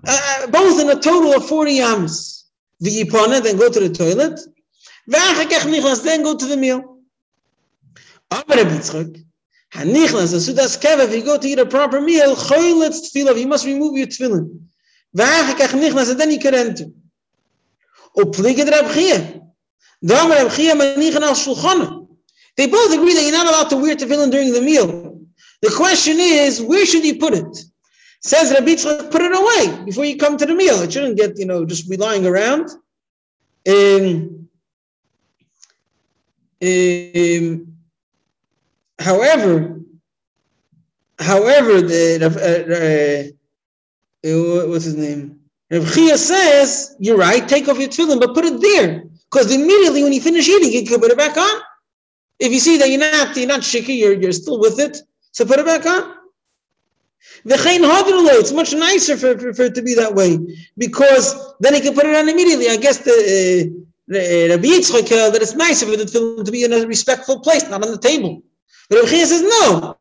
uh, 0.07 0.47
both 0.47 0.81
in 0.81 0.89
a 0.89 0.99
total 0.99 1.35
of 1.35 1.47
forty 1.47 1.79
amis. 1.79 2.45
V'yipana, 2.83 3.43
then 3.43 3.57
go 3.57 3.69
to 3.69 3.79
the 3.79 3.89
toilet. 3.89 4.39
Then 5.05 6.23
go 6.23 6.37
to 6.37 6.45
the 6.45 6.55
meal. 6.55 6.97
Hanichnas, 8.31 10.33
as 10.33 10.45
soon 10.45 10.59
as 10.59 10.77
kev, 10.77 10.99
if 10.99 11.13
you 11.13 11.23
go 11.23 11.37
to 11.37 11.47
eat 11.47 11.59
a 11.59 11.65
proper 11.65 11.99
meal, 11.99 12.35
choyletz 12.35 13.13
tefillah, 13.13 13.39
you 13.39 13.47
must 13.47 13.65
remove 13.65 13.97
your 13.97 14.07
tefillin. 14.07 14.61
V'achikach 15.15 15.73
nichnas, 15.73 16.11
and 16.11 16.19
then 16.19 16.31
you 16.31 16.39
can 16.39 16.55
enter. 16.55 16.85
O 18.15 18.25
pliged 18.25 18.67
Reb 18.67 18.91
Chia. 18.93 19.41
Dam 20.03 20.29
Reb 20.29 20.51
Chia 20.51 20.73
manichan 20.73 21.21
al 21.21 21.33
shulchana. 21.33 21.98
They 22.59 22.67
both 22.67 22.93
agree 22.93 23.13
that 23.13 23.23
you're 23.23 23.31
not 23.31 23.47
allowed 23.47 23.69
to 23.69 23.77
wear 23.77 23.95
tefillin 23.95 24.31
during 24.31 24.51
the 24.51 24.59
meal. 24.59 25.17
The 25.61 25.71
question 25.77 26.17
is, 26.19 26.61
where 26.61 26.85
should 26.85 27.05
you 27.05 27.17
put 27.17 27.33
it? 27.33 27.57
Says 28.19 28.51
Rabbi 28.51 28.71
Yitzchak, 28.71 29.11
put 29.11 29.21
it 29.21 29.31
away 29.31 29.85
before 29.85 30.03
you 30.03 30.17
come 30.17 30.35
to 30.35 30.45
the 30.45 30.53
meal. 30.53 30.81
It 30.81 30.91
shouldn't 30.91 31.15
get, 31.15 31.39
you 31.39 31.45
know, 31.45 31.63
just 31.63 31.89
be 31.89 31.95
lying 31.95 32.25
around. 32.25 32.69
Um, 33.65 34.49
um, 36.61 37.77
however, 38.99 39.79
however, 41.17 41.79
the 41.79 43.31
uh, 44.25 44.27
uh, 44.27 44.67
what's 44.67 44.83
his 44.83 44.97
name? 44.97 45.39
Rav 45.71 45.93
Chia 45.93 46.17
says, 46.17 46.97
you're 46.99 47.15
right, 47.15 47.47
take 47.47 47.69
off 47.69 47.79
your 47.79 47.87
tefillin, 47.87 48.19
but 48.19 48.35
put 48.35 48.43
it 48.43 48.59
there. 48.59 49.05
Because 49.31 49.49
immediately 49.49 50.03
when 50.03 50.11
you 50.11 50.19
finish 50.19 50.49
eating, 50.49 50.73
you 50.73 50.85
can 50.85 50.99
put 50.99 51.11
it 51.11 51.17
back 51.17 51.37
on. 51.37 51.61
If 52.39 52.51
you 52.51 52.59
see 52.59 52.77
that 52.77 52.89
you're 52.89 52.99
not, 52.99 53.35
you're 53.35 53.47
not 53.47 53.63
shaky, 53.63 53.93
you're, 53.93 54.13
you're 54.13 54.31
still 54.31 54.59
with 54.59 54.79
it, 54.79 54.97
so 55.31 55.45
put 55.45 55.59
it 55.59 55.65
back 55.65 55.85
on. 55.85 56.15
It's 57.45 58.51
much 58.51 58.73
nicer 58.73 59.17
for, 59.17 59.37
for, 59.37 59.53
for, 59.53 59.63
it 59.63 59.75
to 59.75 59.81
be 59.81 59.93
that 59.95 60.13
way 60.15 60.39
because 60.77 61.53
then 61.59 61.73
he 61.73 61.81
can 61.81 61.93
put 61.93 62.05
it 62.05 62.15
on 62.15 62.27
immediately. 62.29 62.69
I 62.69 62.77
guess 62.77 62.99
the 62.99 63.71
uh, 64.11 64.49
Rabbi 64.49 64.67
Yitzchak 64.67 65.11
uh, 65.11 65.29
that 65.29 65.41
it's 65.41 65.55
nicer 65.55 65.85
for 65.85 65.97
the 65.97 66.07
film 66.07 66.43
to 66.43 66.51
be 66.51 66.63
in 66.63 66.73
a 66.73 66.85
respectful 66.87 67.39
place, 67.39 67.69
not 67.69 67.83
on 67.83 67.91
the 67.91 67.97
table. 67.97 68.41
But 68.89 69.03
Rabbi 69.03 69.23
says 69.23 69.41
no. 69.41 69.97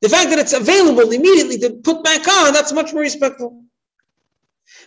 The 0.00 0.08
fact 0.08 0.30
that 0.30 0.38
it's 0.38 0.52
available 0.52 1.10
immediately 1.10 1.58
to 1.58 1.70
put 1.70 2.04
back 2.04 2.26
on, 2.28 2.52
that's 2.52 2.72
much 2.72 2.92
more 2.92 3.02
respectful. 3.02 3.64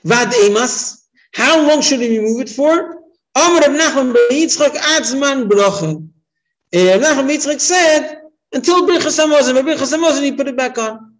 Vad 0.03 0.33
emas, 0.45 1.07
how 1.33 1.67
long 1.67 1.81
should 1.81 1.99
we 1.99 2.19
move 2.19 2.41
it 2.41 2.49
for? 2.49 3.01
Amr 3.35 3.61
Nachman 3.61 4.15
Yitzchak 4.31 4.75
Adzman 4.75 5.49
Bracha. 5.49 6.00
Rabbi 6.73 7.03
Nachman 7.03 7.29
Yitzchak 7.29 7.59
said 7.59 8.21
until 8.53 8.87
Birchas 8.87 9.19
Hamazon. 9.19 9.55
By 9.55 9.61
Birchas 9.61 9.93
Hamazon, 9.93 10.23
he 10.23 10.31
put 10.31 10.47
it 10.47 10.55
back 10.55 10.77
on. 10.77 11.15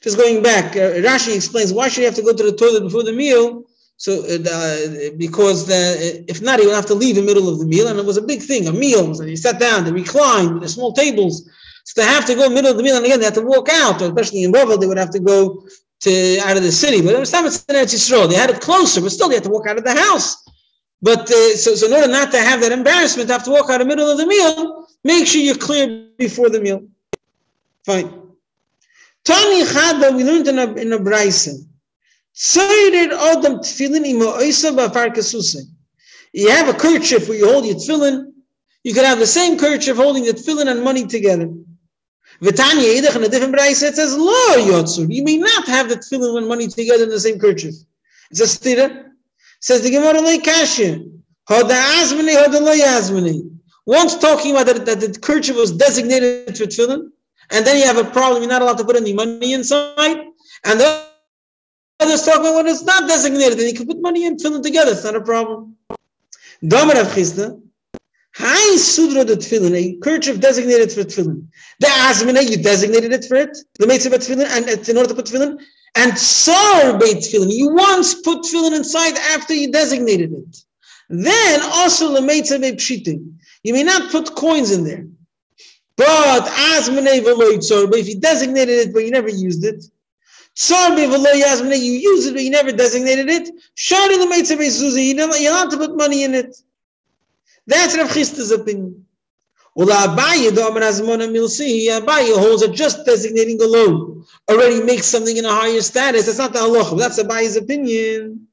Just 0.00 0.16
going 0.16 0.42
back, 0.42 0.76
uh, 0.76 0.98
Rashi 1.02 1.34
explains 1.34 1.72
why 1.72 1.88
should 1.88 2.00
he 2.00 2.04
have 2.04 2.14
to 2.16 2.22
go 2.22 2.32
to 2.32 2.42
the 2.42 2.56
toilet 2.56 2.82
before 2.82 3.04
the 3.04 3.12
meal? 3.12 3.64
So, 3.96 4.24
uh, 4.24 5.12
because 5.16 5.66
the, 5.66 6.24
if 6.26 6.42
not, 6.42 6.58
he 6.58 6.66
would 6.66 6.74
have 6.74 6.86
to 6.86 6.94
leave 6.94 7.16
in 7.16 7.24
the 7.24 7.34
middle 7.34 7.48
of 7.48 7.60
the 7.60 7.66
meal, 7.66 7.86
and 7.86 7.98
it 8.00 8.04
was 8.04 8.16
a 8.16 8.22
big 8.22 8.42
thing. 8.42 8.66
A 8.66 8.72
meal, 8.72 9.14
so 9.14 9.24
he 9.24 9.36
sat 9.36 9.60
down, 9.60 9.84
they 9.84 9.92
reclined, 9.92 10.60
the 10.60 10.68
small 10.68 10.92
tables. 10.92 11.48
So 11.84 12.00
they 12.00 12.06
have 12.08 12.26
to 12.26 12.34
go 12.34 12.48
middle 12.48 12.70
of 12.70 12.76
the 12.76 12.82
meal, 12.82 12.96
and 12.96 13.04
again 13.04 13.20
they 13.20 13.26
have 13.26 13.34
to 13.34 13.42
walk 13.42 13.68
out. 13.70 14.02
Especially 14.02 14.42
in 14.42 14.52
Bavel, 14.52 14.80
they 14.80 14.86
would 14.86 14.98
have 14.98 15.10
to 15.10 15.20
go 15.20 15.64
to 16.00 16.38
out 16.40 16.56
of 16.56 16.64
the 16.64 16.72
city. 16.72 17.00
But 17.00 17.14
it 17.14 17.20
was 17.20 17.30
time 17.30 17.46
it's 17.46 17.64
in 17.64 17.76
Eretz 17.76 18.28
They 18.28 18.34
had 18.34 18.50
it 18.50 18.60
closer, 18.60 19.00
but 19.00 19.12
still 19.12 19.28
they 19.28 19.36
had 19.36 19.44
to 19.44 19.50
walk 19.50 19.68
out 19.68 19.78
of 19.78 19.84
the 19.84 19.94
house. 19.94 20.36
But 21.00 21.30
uh, 21.30 21.56
so, 21.56 21.74
so 21.74 21.86
in 21.86 21.92
order 21.92 22.08
not 22.08 22.30
to 22.32 22.38
have 22.38 22.60
that 22.60 22.72
embarrassment, 22.72 23.28
to 23.28 23.34
have 23.34 23.44
to 23.44 23.50
walk 23.50 23.70
out 23.70 23.80
in 23.80 23.88
the 23.88 23.94
middle 23.94 24.08
of 24.08 24.18
the 24.18 24.26
meal, 24.26 24.81
make 25.04 25.26
sure 25.26 25.40
you're 25.40 25.56
clear 25.56 26.08
before 26.18 26.48
the 26.50 26.60
meal. 26.60 26.86
Fine. 27.84 28.22
Tani 29.24 29.64
Chada, 29.64 30.14
we 30.14 30.24
learned 30.24 30.48
in 30.48 30.58
a, 30.58 30.72
in 30.74 30.92
a 30.92 30.98
Bafar 34.74 35.14
Kasuse. 35.14 35.66
You 36.32 36.50
have 36.50 36.68
a 36.68 36.74
kerchief 36.74 37.28
where 37.28 37.38
you 37.38 37.46
hold 37.46 37.66
your 37.66 37.74
tefillin. 37.76 38.32
You 38.84 38.94
could 38.94 39.04
have 39.04 39.18
the 39.18 39.26
same 39.26 39.58
kerchief 39.58 39.96
holding 39.96 40.24
the 40.24 40.32
tefillin 40.32 40.68
and 40.68 40.82
money 40.82 41.06
together. 41.06 41.48
V'tanya 42.40 42.96
Yidach 42.96 43.14
in 43.16 43.24
a 43.24 43.28
different 43.28 43.54
Braisa, 43.54 43.88
it 43.88 43.94
says, 43.94 44.16
Lo 44.16 44.56
Yotzur. 44.56 45.12
You 45.12 45.22
may 45.22 45.36
not 45.36 45.66
have 45.66 45.88
the 45.88 45.96
tefillin 45.96 46.38
and 46.38 46.48
money 46.48 46.66
together 46.66 47.04
in 47.04 47.10
the 47.10 47.20
same 47.20 47.38
kerchief. 47.38 47.74
It's 48.30 48.40
a 48.40 48.44
stira. 48.44 49.10
Says 49.60 49.82
the 49.82 49.90
Gemara 49.90 50.20
Lei 50.20 50.38
Kasha. 50.38 51.04
Hoda 51.48 51.80
Azmini, 52.00 52.34
Hoda 52.34 52.60
Lo 52.60 52.74
Yazmini. 52.74 53.51
Once 53.86 54.16
talking 54.16 54.52
about 54.52 54.66
that, 54.66 54.86
that 54.86 55.00
the 55.00 55.18
kerchief 55.20 55.56
was 55.56 55.72
designated 55.72 56.56
for 56.56 56.64
tefillin, 56.64 57.10
and 57.50 57.66
then 57.66 57.76
you 57.76 57.84
have 57.84 57.98
a 57.98 58.10
problem, 58.10 58.42
you're 58.42 58.50
not 58.50 58.62
allowed 58.62 58.78
to 58.78 58.84
put 58.84 58.96
any 58.96 59.12
money 59.12 59.52
inside. 59.52 60.16
And 60.64 60.80
the 60.80 61.04
others 62.00 62.24
talk 62.24 62.40
about 62.40 62.54
when 62.54 62.68
it's 62.68 62.84
not 62.84 63.08
designated, 63.08 63.58
then 63.58 63.66
you 63.66 63.74
can 63.74 63.86
put 63.86 64.00
money 64.00 64.24
in, 64.24 64.38
fill 64.38 64.54
it 64.56 64.62
together, 64.62 64.92
it's 64.92 65.04
not 65.04 65.16
a 65.16 65.20
problem. 65.20 65.76
Domer 66.62 67.00
of 67.00 67.08
Chizda, 67.08 67.60
Hi 68.36 68.76
Sudra 68.76 69.24
the 69.24 69.34
tefillin, 69.34 69.74
a 69.74 69.98
kerchief 69.98 70.40
designated 70.40 70.90
for 70.90 71.02
tefillin. 71.02 71.46
The 71.80 71.88
Azmina, 71.88 72.48
you 72.48 72.62
designated 72.62 73.12
it 73.12 73.26
for 73.26 73.34
it, 73.34 73.58
the 73.78 73.86
Mitzvah 73.86 74.16
tefillin, 74.16 74.46
and 74.46 74.68
it's 74.68 74.88
in 74.88 74.96
order 74.96 75.10
to 75.10 75.14
put 75.14 75.26
tefillin. 75.26 75.60
And 75.96 76.16
Sar 76.16 76.98
beit 76.98 77.18
tefillin, 77.18 77.52
you 77.52 77.74
once 77.74 78.14
put 78.22 78.38
tefillin 78.44 78.74
inside 78.74 79.18
after 79.34 79.52
you 79.52 79.70
designated 79.70 80.32
it. 80.32 80.64
Then 81.10 81.60
also 81.62 82.14
the 82.14 82.22
Mitzvah 82.22 82.58
pshitim. 82.60 83.34
You 83.62 83.72
may 83.74 83.82
not 83.84 84.10
put 84.10 84.34
coins 84.34 84.70
in 84.72 84.84
there. 84.84 85.06
But 85.96 86.48
as 86.48 86.88
but 86.88 87.98
if 87.98 88.08
you 88.08 88.18
designated 88.18 88.88
it 88.88 88.92
but 88.92 89.04
you 89.04 89.10
never 89.10 89.28
used 89.28 89.64
it, 89.64 89.84
you 90.64 91.92
use 91.92 92.26
it 92.26 92.34
but 92.34 92.42
you 92.42 92.50
never 92.50 92.72
designated 92.72 93.28
it, 93.28 93.50
shari 93.74 94.16
the 94.16 95.02
you 95.02 95.14
know 95.14 95.34
you're 95.34 95.52
allowed 95.52 95.70
to 95.70 95.76
put 95.76 95.96
money 95.96 96.24
in 96.24 96.34
it. 96.34 96.56
That's 97.66 97.96
Rav 97.96 98.08
Chisda's 98.08 98.50
opinion. 98.50 99.06
Abaye 99.76 100.50
holds 102.36 102.62
that 102.62 102.72
just 102.74 103.06
designating 103.06 103.60
alone 103.62 104.24
already 104.50 104.82
makes 104.82 105.06
something 105.06 105.36
in 105.36 105.44
a 105.44 105.50
higher 105.50 105.80
status. 105.80 106.26
That's 106.26 106.38
not 106.38 106.52
the 106.52 106.58
halacha. 106.58 106.98
That's 106.98 107.22
Abaye's 107.22 107.56
opinion. 107.56 108.48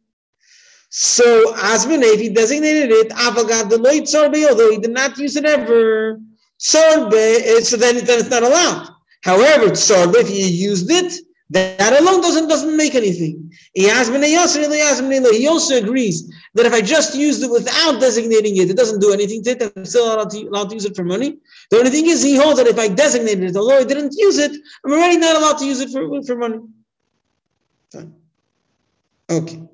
So 0.90 1.54
Asmane, 1.54 2.04
if 2.04 2.20
he 2.20 2.30
designated 2.30 2.92
it, 2.92 3.10
Avagad 3.10 3.70
the 3.70 3.78
Loit 3.78 4.14
although 4.50 4.72
he 4.72 4.78
did 4.80 4.92
not 4.92 5.18
use 5.18 5.36
it 5.36 5.46
ever, 5.46 6.20
Sorbe, 6.60 7.62
so 7.64 7.78
then, 7.78 8.04
then 8.04 8.20
it's 8.20 8.30
not 8.30 8.44
allowed. 8.44 8.90
However, 9.24 9.76
sorbe, 9.76 10.16
if 10.16 10.30
you 10.30 10.46
used 10.46 10.92
it, 10.92 11.14
that 11.52 12.00
alone 12.00 12.22
doesn't 12.22 12.48
doesn't 12.48 12.78
make 12.78 12.94
anything. 12.96 13.52
He 13.74 13.90
also 13.90 15.78
agrees 15.78 16.32
that 16.54 16.66
if 16.66 16.74
I 16.74 16.82
just 16.82 17.16
used 17.16 17.44
it 17.44 17.50
without 17.50 18.00
designating 18.00 18.58
it, 18.58 18.70
it 18.70 18.78
doesn't 18.78 19.00
do 19.00 19.14
anything 19.14 19.42
to 19.44 19.52
it. 19.52 19.74
I'm 19.76 19.86
still 19.86 20.14
allowed 20.14 20.30
to, 20.32 20.48
allowed 20.48 20.70
to 20.70 20.76
use 20.76 20.86
it 20.86 20.96
for 20.96 21.04
money. 21.04 21.38
The 21.72 21.78
only 21.78 21.90
thing 21.90 22.08
is, 22.08 22.22
he 22.22 22.36
holds 22.36 22.60
that 22.60 22.68
if 22.68 22.78
I 22.78 22.88
designated 22.88 23.46
it, 23.46 23.56
although 23.56 23.78
I 23.80 23.84
didn't 23.84 24.14
use 24.16 24.38
it, 24.38 24.52
I'm 24.86 24.92
already 24.92 25.18
not 25.18 25.38
allowed 25.38 25.58
to 25.60 25.66
use 25.66 25.80
it 25.80 25.90
for, 25.90 26.22
for 26.24 26.36
money. 26.36 26.60
Fine. 27.92 28.14
Okay. 29.32 29.69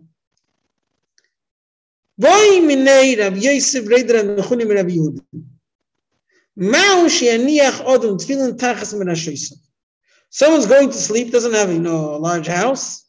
Boy 2.18 2.62
minei 2.62 3.20
Rav 3.20 3.38
Yosef 3.38 3.86
Reider 3.86 4.20
and 4.20 4.38
Mechunim 4.40 4.74
Rav 4.74 4.86
Yehuda. 4.86 5.22
Someone's 10.30 10.66
going 10.66 10.90
to 10.90 10.98
sleep, 10.98 11.32
doesn't 11.32 11.54
have 11.54 11.72
you 11.72 11.80
know, 11.80 12.16
a 12.16 12.18
large 12.18 12.48
house. 12.48 13.06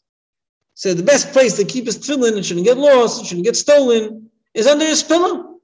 So 0.74 0.92
the 0.92 1.02
best 1.02 1.32
place 1.32 1.56
to 1.56 1.64
keep 1.64 1.86
his 1.86 1.98
tefillin, 1.98 2.36
it 2.36 2.44
shouldn't 2.44 2.66
get 2.66 2.76
lost, 2.76 3.22
it 3.22 3.26
shouldn't 3.26 3.46
get 3.46 3.56
stolen, 3.56 4.30
is 4.54 4.66
under 4.66 4.84
his 4.84 5.02
pillow. 5.02 5.60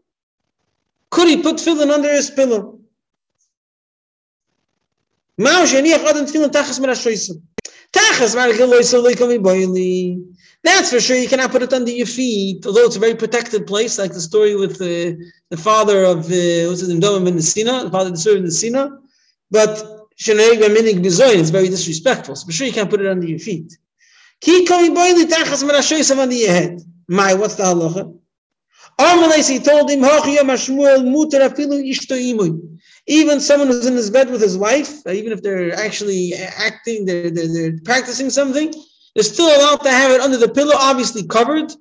Could 1.11 1.29
he 1.29 1.43
put 1.43 1.57
tefillin 1.57 1.91
under 1.91 2.13
his 2.13 2.31
pillow? 2.31 2.79
Tachas 7.93 8.35
that's 10.65 10.91
for 10.91 11.01
sure. 11.01 11.17
You 11.17 11.29
cannot 11.29 11.51
put 11.51 11.63
it 11.63 11.73
under 11.73 11.91
your 11.91 12.07
feet, 12.07 12.65
although 12.67 12.85
it's 12.85 12.97
a 12.97 13.01
very 13.01 13.15
protected 13.15 13.67
place, 13.67 13.99
like 13.99 14.13
the 14.13 14.21
story 14.21 14.55
with 14.55 14.79
the, 14.79 15.31
the 15.51 15.57
father 15.57 16.05
of 16.05 16.19
uh, 16.27 16.69
what's 16.69 16.81
his 16.81 16.89
name, 16.89 17.01
Domim 17.01 17.25
ben 17.25 17.35
Nesina, 17.35 17.85
the 17.85 17.91
father 17.91 18.11
of 18.11 18.15
the 18.15 18.21
story 18.21 18.39
of 18.39 18.45
Nesina. 18.45 18.99
But 19.51 19.85
it's 20.15 21.51
very 21.51 21.69
disrespectful. 21.69 22.37
So 22.37 22.47
for 22.47 22.53
sure 22.53 22.67
you 22.67 22.73
can't 22.73 22.91
put 22.91 23.01
it 23.01 23.09
under 23.09 23.27
your 23.27 23.41
feet. 23.41 23.77
My, 27.09 27.35
what's 27.35 27.57
the 27.57 27.65
halacha? 27.65 28.19
Amalais, 28.99 29.49
he 29.51 29.59
told 29.59 29.91
him, 29.91 30.05
even 33.07 33.41
someone 33.41 33.69
who's 33.69 33.87
in 33.87 33.95
his 33.95 34.11
bed 34.11 34.31
with 34.31 34.41
his 34.41 34.57
wife, 34.57 35.05
uh, 35.07 35.11
even 35.11 35.33
if 35.33 35.43
they're 35.43 35.75
actually 35.75 36.35
acting, 36.35 37.05
they're, 37.05 37.31
they're, 37.31 37.53
they're 37.53 37.79
practicing 37.85 38.31
something, 38.31 38.73
they're 39.15 39.25
still 39.25 39.47
allowed 39.47 39.83
to 39.83 39.91
have 39.91 40.11
it 40.11 40.21
under 40.21 40.37
the 40.37 40.49
pillow, 40.49 40.75
obviously 40.77 41.27
covered 41.27 41.73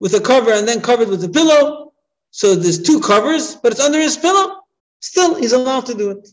with 0.00 0.14
a 0.14 0.20
cover 0.20 0.52
and 0.52 0.66
then 0.66 0.80
covered 0.80 1.08
with 1.08 1.22
a 1.24 1.28
pillow. 1.28 1.92
So 2.30 2.54
there's 2.54 2.82
two 2.82 3.00
covers, 3.00 3.56
but 3.56 3.72
it's 3.72 3.80
under 3.80 3.98
his 3.98 4.16
pillow. 4.16 4.60
Still, 5.00 5.34
he's 5.34 5.52
allowed 5.52 5.86
to 5.86 5.94
do 5.94 6.10
it. 6.10 6.28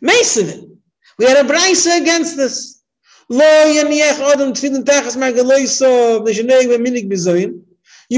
Mason, 0.00 0.80
we 1.18 1.24
had 1.24 1.44
a 1.44 1.48
brisa 1.48 2.00
against 2.00 2.36
this. 2.36 2.82
You 3.30 3.84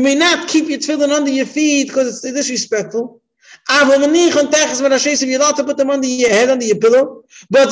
may 0.03 0.15
not 0.15 0.49
keep 0.49 0.69
your 0.69 0.79
tefillin 0.79 1.11
under 1.11 1.31
your 1.31 1.47
feet 1.47 1.89
because 1.89 2.25
it's 2.25 2.35
disrespectful. 2.35 3.21
You're 3.69 5.41
allowed 5.41 5.57
to 5.57 5.65
put 5.65 5.77
them 5.77 5.91
under 5.91 6.07
your 6.07 6.31
head, 6.31 6.49
under 6.49 6.65
your 6.65 6.79
pillow. 6.79 7.25
But 7.51 7.71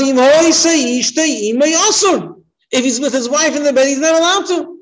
if 2.71 2.85
he's 2.85 3.01
with 3.01 3.13
his 3.13 3.29
wife 3.29 3.57
in 3.57 3.63
the 3.63 3.73
bed, 3.73 3.89
he's 3.89 3.99
not 3.99 4.15
allowed 4.15 4.47
to. 4.47 4.79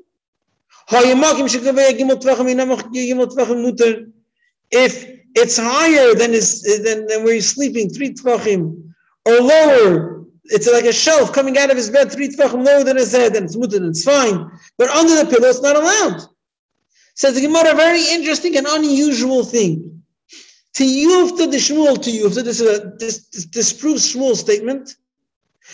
If 4.69 5.17
it's 5.35 5.57
higher 5.57 6.13
than 6.13 6.33
his 6.33 6.61
than, 6.83 7.05
than 7.07 7.23
where 7.23 7.33
he's 7.33 7.49
sleeping, 7.49 7.89
three 7.89 8.13
tvachim, 8.13 8.91
or 9.25 9.39
lower. 9.39 10.25
It's 10.45 10.71
like 10.71 10.85
a 10.85 10.93
shelf 10.93 11.33
coming 11.33 11.57
out 11.57 11.69
of 11.69 11.75
his 11.75 11.89
bed, 11.89 12.11
three 12.11 12.29
tvachim 12.29 12.65
lower 12.65 12.83
than 12.83 12.95
his 12.95 13.11
head, 13.11 13.35
and 13.35 13.45
it's 13.45 13.57
mutter, 13.57 13.85
it's 13.85 14.03
fine. 14.03 14.49
But 14.77 14.89
under 14.89 15.21
the 15.21 15.29
pillow, 15.29 15.49
it's 15.49 15.61
not 15.61 15.75
allowed. 15.75 16.21
Says 17.15 17.35
the 17.35 17.41
Gemara, 17.41 17.71
a 17.71 17.75
very 17.75 18.03
interesting 18.11 18.55
and 18.55 18.67
unusual 18.67 19.43
thing. 19.43 20.03
To 20.75 20.83
Yufta 20.83 21.49
the 21.49 21.57
Shmuel 21.57 22.01
to 22.03 22.11
Yufta, 22.11 22.43
this, 22.43 22.61
is 22.61 22.79
a, 22.79 22.93
this, 22.97 23.27
this 23.29 23.45
disproves 23.45 24.13
Shmuel's 24.13 24.39
statement. 24.39 24.95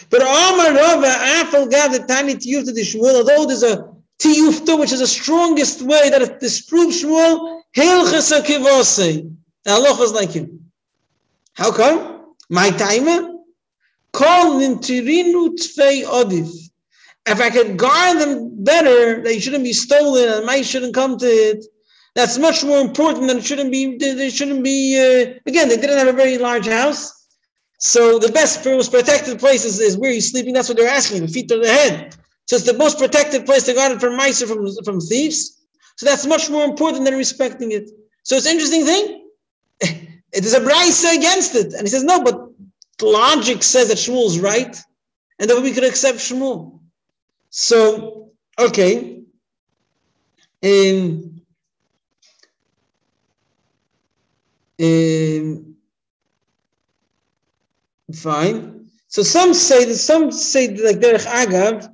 But 0.10 0.22
Amar 0.22 0.74
Rava, 0.74 1.08
Afal 1.08 1.70
Gav 1.70 1.92
the 1.92 2.00
Tani 2.00 2.36
to 2.36 2.50
Yufta 2.50 2.74
the 2.74 2.82
Shmuel, 2.82 3.16
although 3.16 3.46
there's 3.46 3.64
a 3.64 3.94
Tiyufta, 4.20 4.80
which 4.80 4.92
is 4.92 5.00
the 5.00 5.08
strongest 5.08 5.82
way 5.82 6.10
that 6.10 6.22
it 6.22 6.40
disproves 6.40 7.04
Shmuel, 7.04 7.62
Hilchasa 7.76 8.42
Kivose. 8.42 9.36
The 9.64 9.72
halacha 9.72 10.02
is 10.02 10.14
like 10.14 10.32
him. 10.32 10.72
How 11.54 11.72
come? 11.72 12.34
My 12.50 12.70
timer? 12.72 13.34
Call 14.12 14.60
nintirinu 14.60 15.56
tfei 15.58 16.04
odif. 16.04 16.52
If 17.26 17.40
I 17.40 17.50
could 17.50 17.78
guard 17.78 18.20
them 18.20 18.64
better, 18.64 19.22
they 19.24 19.40
shouldn't 19.40 19.64
be 19.64 19.74
stolen 19.74 20.30
and 20.30 20.46
mice 20.46 20.68
shouldn't 20.68 20.94
come 20.94 21.18
to 21.18 21.26
it. 21.26 21.66
That's 22.16 22.38
much 22.38 22.64
more 22.64 22.80
important 22.80 23.28
than 23.28 23.38
it 23.38 23.46
shouldn't 23.46 23.72
be. 23.72 23.98
They 23.98 24.30
shouldn't 24.30 24.64
be. 24.64 25.00
Uh, 25.00 25.40
again, 25.48 25.70
they 25.70 25.78
didn't 25.78 25.98
have 25.98 26.08
a 26.08 26.14
very 26.14 26.38
large 26.38 26.68
house, 26.68 27.23
so 27.84 28.17
the 28.17 28.32
best, 28.32 28.63
most 28.63 28.93
protected 28.93 29.39
place 29.39 29.65
is, 29.65 29.82
is 29.82 29.98
where 29.98 30.10
you're 30.10 30.22
sleeping. 30.22 30.54
That's 30.54 30.69
what 30.69 30.78
they're 30.78 30.88
asking. 30.88 31.22
The 31.22 31.28
feet 31.28 31.50
to 31.50 31.60
the 31.60 31.67
head. 31.67 32.15
So 32.46 32.56
it's 32.56 32.65
the 32.65 32.78
most 32.78 32.98
protected 32.98 33.46
place 33.46 33.63
to 33.63 33.74
guard 33.74 33.91
it 33.91 34.00
from 34.00 34.15
mice 34.15 34.41
or 34.41 34.48
from 34.48 34.65
from 34.86 35.02
thieves. 35.02 35.62
So 35.98 36.06
that's 36.06 36.26
much 36.26 36.50
more 36.50 36.63
important 36.63 37.04
than 37.04 37.13
respecting 37.15 37.74
it. 37.74 37.89
So 38.24 38.38
it's 38.38 38.46
interesting 38.46 38.86
thing. 38.86 39.28
it 39.82 40.46
is 40.46 40.54
a 40.54 40.62
brisa 40.62 41.17
against 41.17 41.56
it. 41.56 41.74
And 41.74 41.82
he 41.82 41.89
says, 41.89 42.06
no, 42.06 42.24
but 42.24 42.52
logic 43.02 43.62
says 43.62 43.89
that 43.89 43.98
Shmuel 43.98 44.28
is 44.28 44.39
right, 44.39 44.78
and 45.39 45.50
that 45.50 45.62
we 45.62 45.74
could 45.74 45.84
accept 45.84 46.19
Shmuel. 46.19 46.80
So, 47.50 48.32
okay. 48.58 49.24
Um, 50.63 51.41
um, 54.80 55.73
fine. 58.13 58.89
So 59.08 59.21
some 59.23 59.54
say 59.54 59.86
that 59.86 59.95
some 59.95 60.32
say 60.32 60.67
that, 60.67 60.84
like 60.84 60.99
Derech 60.99 61.26
Agav 61.26 61.89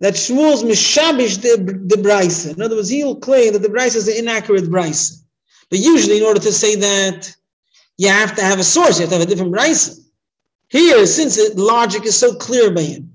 that 0.00 0.14
Shmuel's 0.14 0.62
mishabish 0.62 1.40
the 1.40 1.56
the 1.86 1.96
brisa. 1.96 2.54
In 2.54 2.62
other 2.62 2.76
words, 2.76 2.88
he'll 2.88 3.16
claim 3.16 3.52
that 3.52 3.62
the 3.62 3.68
brisa 3.68 3.96
is 3.96 4.08
an 4.08 4.16
inaccurate 4.16 4.64
brisa. 4.64 5.22
But 5.70 5.78
usually, 5.78 6.18
in 6.18 6.24
order 6.24 6.40
to 6.40 6.52
say 6.52 6.76
that, 6.76 7.34
you 7.96 8.08
have 8.08 8.34
to 8.36 8.42
have 8.42 8.58
a 8.58 8.64
source, 8.64 8.98
you 8.98 9.02
have 9.02 9.10
to 9.10 9.18
have 9.18 9.26
a 9.26 9.30
different 9.30 9.54
brisa. 9.54 9.98
Here, 10.68 11.06
since 11.06 11.36
the 11.36 11.54
logic 11.56 12.04
is 12.04 12.18
so 12.18 12.34
clear 12.34 12.70
by 12.70 12.82
him, 12.82 13.12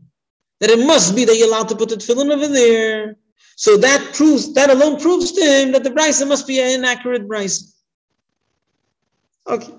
that 0.59 0.69
it 0.69 0.85
must 0.85 1.15
be 1.15 1.25
that 1.25 1.35
you're 1.35 1.47
allowed 1.47 1.69
to 1.69 1.75
put 1.75 1.89
the 1.89 1.95
tefillin 1.95 2.31
over 2.31 2.47
there. 2.47 3.17
So 3.55 3.75
that 3.77 4.13
proves 4.13 4.53
that 4.53 4.69
alone 4.69 4.99
proves 4.99 5.33
to 5.33 5.41
him 5.41 5.73
that 5.73 5.83
the 5.83 5.89
brisa 5.89 6.27
must 6.27 6.47
be 6.47 6.59
an 6.59 6.79
inaccurate 6.79 7.27
brisa. 7.27 7.73
Okay. 9.47 9.73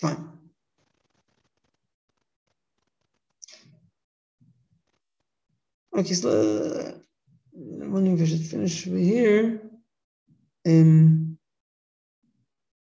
Fine. 0.00 0.28
Okay, 5.96 6.14
so 6.14 6.28
uh, 6.28 6.92
I'm 7.82 7.92
wondering 7.92 8.18
if 8.18 8.22
I 8.22 8.26
should 8.26 8.46
finish 8.46 8.82
here. 8.82 9.60
Um, 10.66 11.38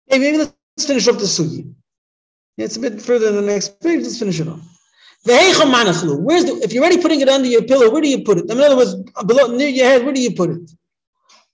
maybe 0.09 0.38
let's 0.38 0.54
finish 0.87 1.09
off 1.09 1.18
the 1.18 1.24
sugi. 1.24 1.74
It's 2.57 2.76
a 2.76 2.80
bit 2.80 3.02
further 3.02 3.33
than 3.33 3.46
the 3.46 3.52
next 3.52 3.80
page. 3.80 4.02
Let's 4.02 4.18
finish 4.18 4.38
it 4.38 4.46
off. 4.46 4.61
Where's 5.24 6.44
the, 6.44 6.61
if 6.62 6.72
you're 6.72 6.85
already 6.85 7.02
putting 7.02 7.20
it 7.20 7.28
under 7.28 7.48
your 7.48 7.62
pillow, 7.62 7.90
where 7.90 8.02
do 8.02 8.09
you 8.09 8.22
put 8.22 8.38
it? 8.38 8.48
In 8.50 8.61
other 8.61 8.76
words, 8.76 8.94
below 9.26 9.48
near 9.48 9.68
your 9.68 9.87
head, 9.87 10.04
where 10.04 10.14
do 10.14 10.20
you 10.20 10.35
put 10.35 10.50
it? 10.50 10.70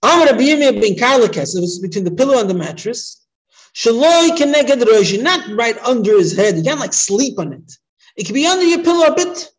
It 0.02 1.60
was 1.60 1.78
between 1.78 2.04
the 2.04 2.10
pillow 2.10 2.38
and 2.38 2.50
the 2.50 2.54
mattress. 2.54 3.26
Shaloi 3.74 4.36
keneged 4.36 4.82
roshi, 4.82 5.22
not 5.22 5.48
right 5.56 5.78
under 5.84 6.18
his 6.18 6.36
head. 6.36 6.56
You 6.56 6.62
can't 6.64 6.80
like 6.80 6.92
sleep 6.92 7.38
on 7.38 7.52
it. 7.52 7.78
It 8.16 8.26
can 8.26 8.34
be 8.34 8.46
under 8.46 8.64
your 8.64 8.82
pillow 8.82 9.06
a 9.06 9.14
bit 9.14 9.50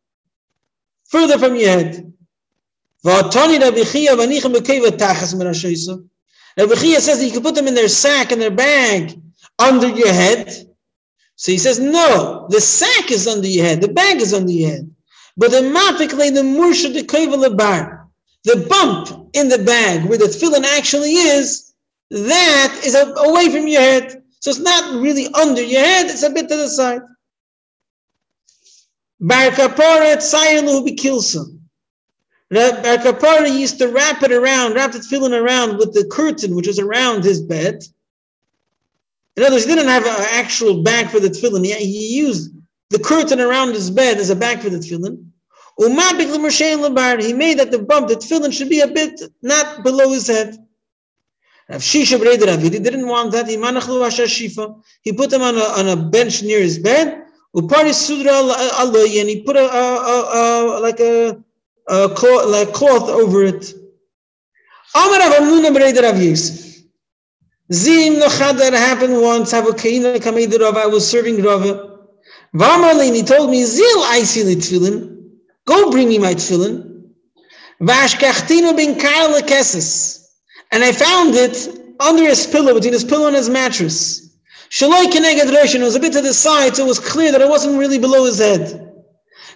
further 1.06 1.38
from 1.38 1.56
your 1.56 1.70
head. 1.70 2.14
Rabbi 3.04 3.30
Chia 6.76 7.00
says 7.00 7.20
that 7.20 7.26
you 7.26 7.32
can 7.32 7.42
put 7.42 7.56
them 7.56 7.68
in 7.68 7.74
their 7.74 7.88
sack 7.88 8.32
and 8.32 8.42
their 8.42 8.52
bag 8.52 9.20
under 9.58 9.88
your 9.88 10.14
head. 10.14 10.68
So 11.36 11.52
he 11.52 11.58
says, 11.58 11.80
no, 11.80 12.46
the 12.50 12.62
sack 12.62 13.10
is 13.10 13.28
under 13.28 13.48
your 13.48 13.66
head, 13.66 13.82
the 13.82 13.88
bag 13.88 14.22
is 14.22 14.34
under 14.34 14.52
your 14.52 14.70
head. 14.70 14.94
But 15.38 15.50
the 15.52 15.62
mafikle, 15.62 16.34
the 16.34 16.42
mursha 16.42 16.94
the 16.94 17.50
bar, 17.56 18.08
the 18.44 18.68
bump 18.70 19.30
in 19.34 19.50
the 19.50 19.58
bag 19.60 20.08
where 20.08 20.18
the 20.20 20.26
tefillin 20.26 20.64
actually 20.64 21.14
is, 21.14 21.71
that 22.12 22.82
is 22.84 22.96
away 22.96 23.50
from 23.50 23.68
your 23.68 23.82
head. 23.82 24.24
So 24.40 24.52
it's 24.52 24.60
not 24.60 25.02
really 25.02 25.28
under 25.34 25.62
your 25.62 25.82
head, 25.82 26.08
it's 26.08 26.24
a 26.24 26.30
bit 26.30 26.50
to 26.50 26.58
the 26.58 26.70
side. 26.70 27.02
Bar 29.20 29.52
kaporet 29.52 30.86
be 30.86 30.96
kilsum. 30.96 31.62
Bar 32.52 32.98
Kapara 32.98 33.50
used 33.50 33.80
to 33.80 33.88
wrap 33.88 34.24
it 34.24 34.32
around, 34.32 34.74
wrap 34.74 34.92
the 34.92 35.00
tefillin 35.00 35.40
around 35.40 35.78
with 35.78 35.94
the 35.94 36.06
curtain 36.12 36.54
which 36.54 36.68
was 36.68 36.80
around 36.80 37.24
his 37.24 37.42
bed. 37.42 37.82
In 39.38 39.44
other 39.44 39.56
words, 39.56 39.64
he 39.66 39.74
didn't 39.74 39.88
have 39.88 40.06
an 40.06 40.28
actual 40.32 40.84
bag 40.84 41.08
for 41.08 41.22
the 41.22 41.30
tefillin. 41.30 41.66
He, 41.66 41.74
he 41.74 42.18
used 42.18 42.52
the 42.90 43.00
curtain 43.00 43.40
around 43.40 43.70
his 43.70 43.90
bed 43.90 44.18
as 44.18 44.30
a 44.30 44.36
bag 44.36 44.60
for 44.60 44.70
the 44.70 44.80
tefillin. 44.80 45.24
He 45.78 47.34
made 47.34 47.60
that 47.60 47.72
the 47.72 47.80
bump, 47.80 48.10
the 48.10 48.16
tefillin 48.16 48.52
should 48.52 48.70
be 48.70 48.82
a 48.82 48.88
bit 48.88 49.22
not 49.42 49.84
below 49.84 50.12
his 50.12 50.28
head. 50.28 50.58
Rav 51.72 51.82
Shisha 51.82 52.18
Breder 52.20 52.48
Ravid, 52.48 52.74
he 52.74 52.80
didn't 52.80 53.08
want 53.08 53.32
that. 53.32 53.48
He 53.48 55.14
put 55.14 55.30
them 55.30 55.42
on 55.42 55.56
a, 55.56 55.60
on 55.60 55.88
a 55.88 55.96
bench 55.96 56.44
near 56.44 56.60
his 56.60 56.78
bed. 56.78 57.24
And 57.54 57.66
he 59.30 59.44
put 59.46 59.56
a, 59.56 59.62
a, 59.62 60.78
a, 60.78 60.80
like 60.80 61.00
a 61.00 61.42
a 61.88 62.10
cloth, 62.10 62.48
like 62.48 62.74
cloth 62.74 63.10
over 63.10 63.44
it. 63.44 63.74
Amar 64.96 65.20
Rav 65.20 65.34
Amnuna 65.42 65.76
B'Reider 65.76 66.04
Rav 66.04 66.22
Yosef. 66.22 66.84
Zim 67.72 68.16
Nochad 68.16 68.58
that 68.58 68.74
happened 68.74 69.22
once. 69.22 69.52
Have 69.52 69.68
a 69.68 69.72
kaina 69.72 70.18
kameid 70.18 70.58
Rav. 70.60 70.78
I 70.78 70.88
was 70.88 71.10
serving 71.10 71.42
Rav. 71.42 71.62
Vamarlin, 72.54 73.16
he 73.16 73.24
told 73.24 73.50
me, 73.50 73.64
Zil 73.64 74.04
Aisi 74.04 74.44
Tefillin. 74.56 75.30
Go 75.66 75.90
bring 75.92 76.10
me 76.10 76.18
my 76.18 76.34
tefillin. 76.34 77.12
Vashkachtino 77.82 78.76
bin 78.76 79.00
Karl 79.00 79.42
Keses. 79.42 80.21
And 80.72 80.84
I 80.84 80.92
found 80.92 81.36
it 81.36 81.68
under 82.00 82.24
his 82.24 82.48
pillow, 82.48 82.74
between 82.74 82.94
his 82.94 83.04
pillow 83.04 83.28
and 83.28 83.36
his 83.36 83.50
mattress. 83.50 84.36
Shaloi 84.70 85.12
Keneged. 85.12 85.76
It 85.76 85.82
was 85.82 85.96
a 85.96 86.00
bit 86.00 86.14
to 86.14 86.22
the 86.22 86.34
side, 86.34 86.76
so 86.78 86.86
it 86.86 86.88
was 86.88 87.00
clear 87.00 87.32
that 87.32 87.42
it 87.42 87.50
wasn't 87.50 87.78
really 87.78 88.00
below 88.00 88.26
his 88.26 88.40
head. 88.40 88.88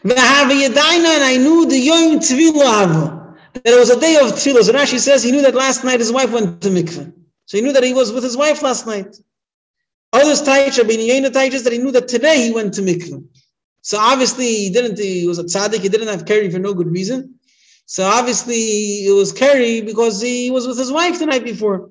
And 0.04 0.14
I 0.14 1.38
knew 1.38 1.66
the 1.66 1.80
Yom 1.80 2.20
Tvila 2.20 3.26
that 3.54 3.74
it 3.74 3.80
was 3.80 3.90
a 3.90 4.00
day 4.00 4.18
of 4.18 4.34
Tefillah. 4.34 4.64
So 4.64 4.74
Rashi 4.74 5.00
says 5.00 5.24
he 5.24 5.32
knew 5.32 5.42
that 5.42 5.56
last 5.56 5.84
night 5.84 6.00
his 6.00 6.12
wife 6.12 6.32
went 6.32 6.62
to 6.62 6.70
mikveh. 6.70 7.14
So 7.46 7.58
he 7.58 7.64
knew 7.64 7.72
that 7.72 7.84
he 7.84 7.94
was 7.94 8.12
with 8.12 8.24
his 8.24 8.36
wife 8.36 8.62
last 8.62 8.86
night. 8.86 9.16
Others 10.12 10.42
Taisha, 10.44 10.88
Ben 10.88 11.00
Yena 11.00 11.30
Taisha, 11.30 11.64
that 11.64 11.74
he 11.74 11.80
knew 11.80 11.92
that 11.92 12.08
today 12.08 12.44
he 12.46 12.52
went 12.52 12.74
to 12.74 12.82
mikveh. 12.82 13.26
So 13.82 13.98
obviously 13.98 14.48
he 14.48 14.70
didn't, 14.70 15.00
he 15.00 15.26
was 15.26 15.40
a 15.40 15.44
tzaddik, 15.44 15.80
he 15.80 15.90
didn't 15.90 16.08
have 16.08 16.26
carry 16.26 16.50
for 16.52 16.60
no 16.60 16.74
good 16.74 16.92
reason. 16.92 17.35
So 17.86 18.04
obviously 18.04 19.06
it 19.06 19.14
was 19.14 19.32
Kerry 19.32 19.82
because 19.82 20.22
he 20.22 20.52
was 20.52 20.68
with 20.68 20.78
his 20.78 20.92
wife 20.92 21.20
the 21.20 21.28
night 21.28 21.44
before. 21.44 21.90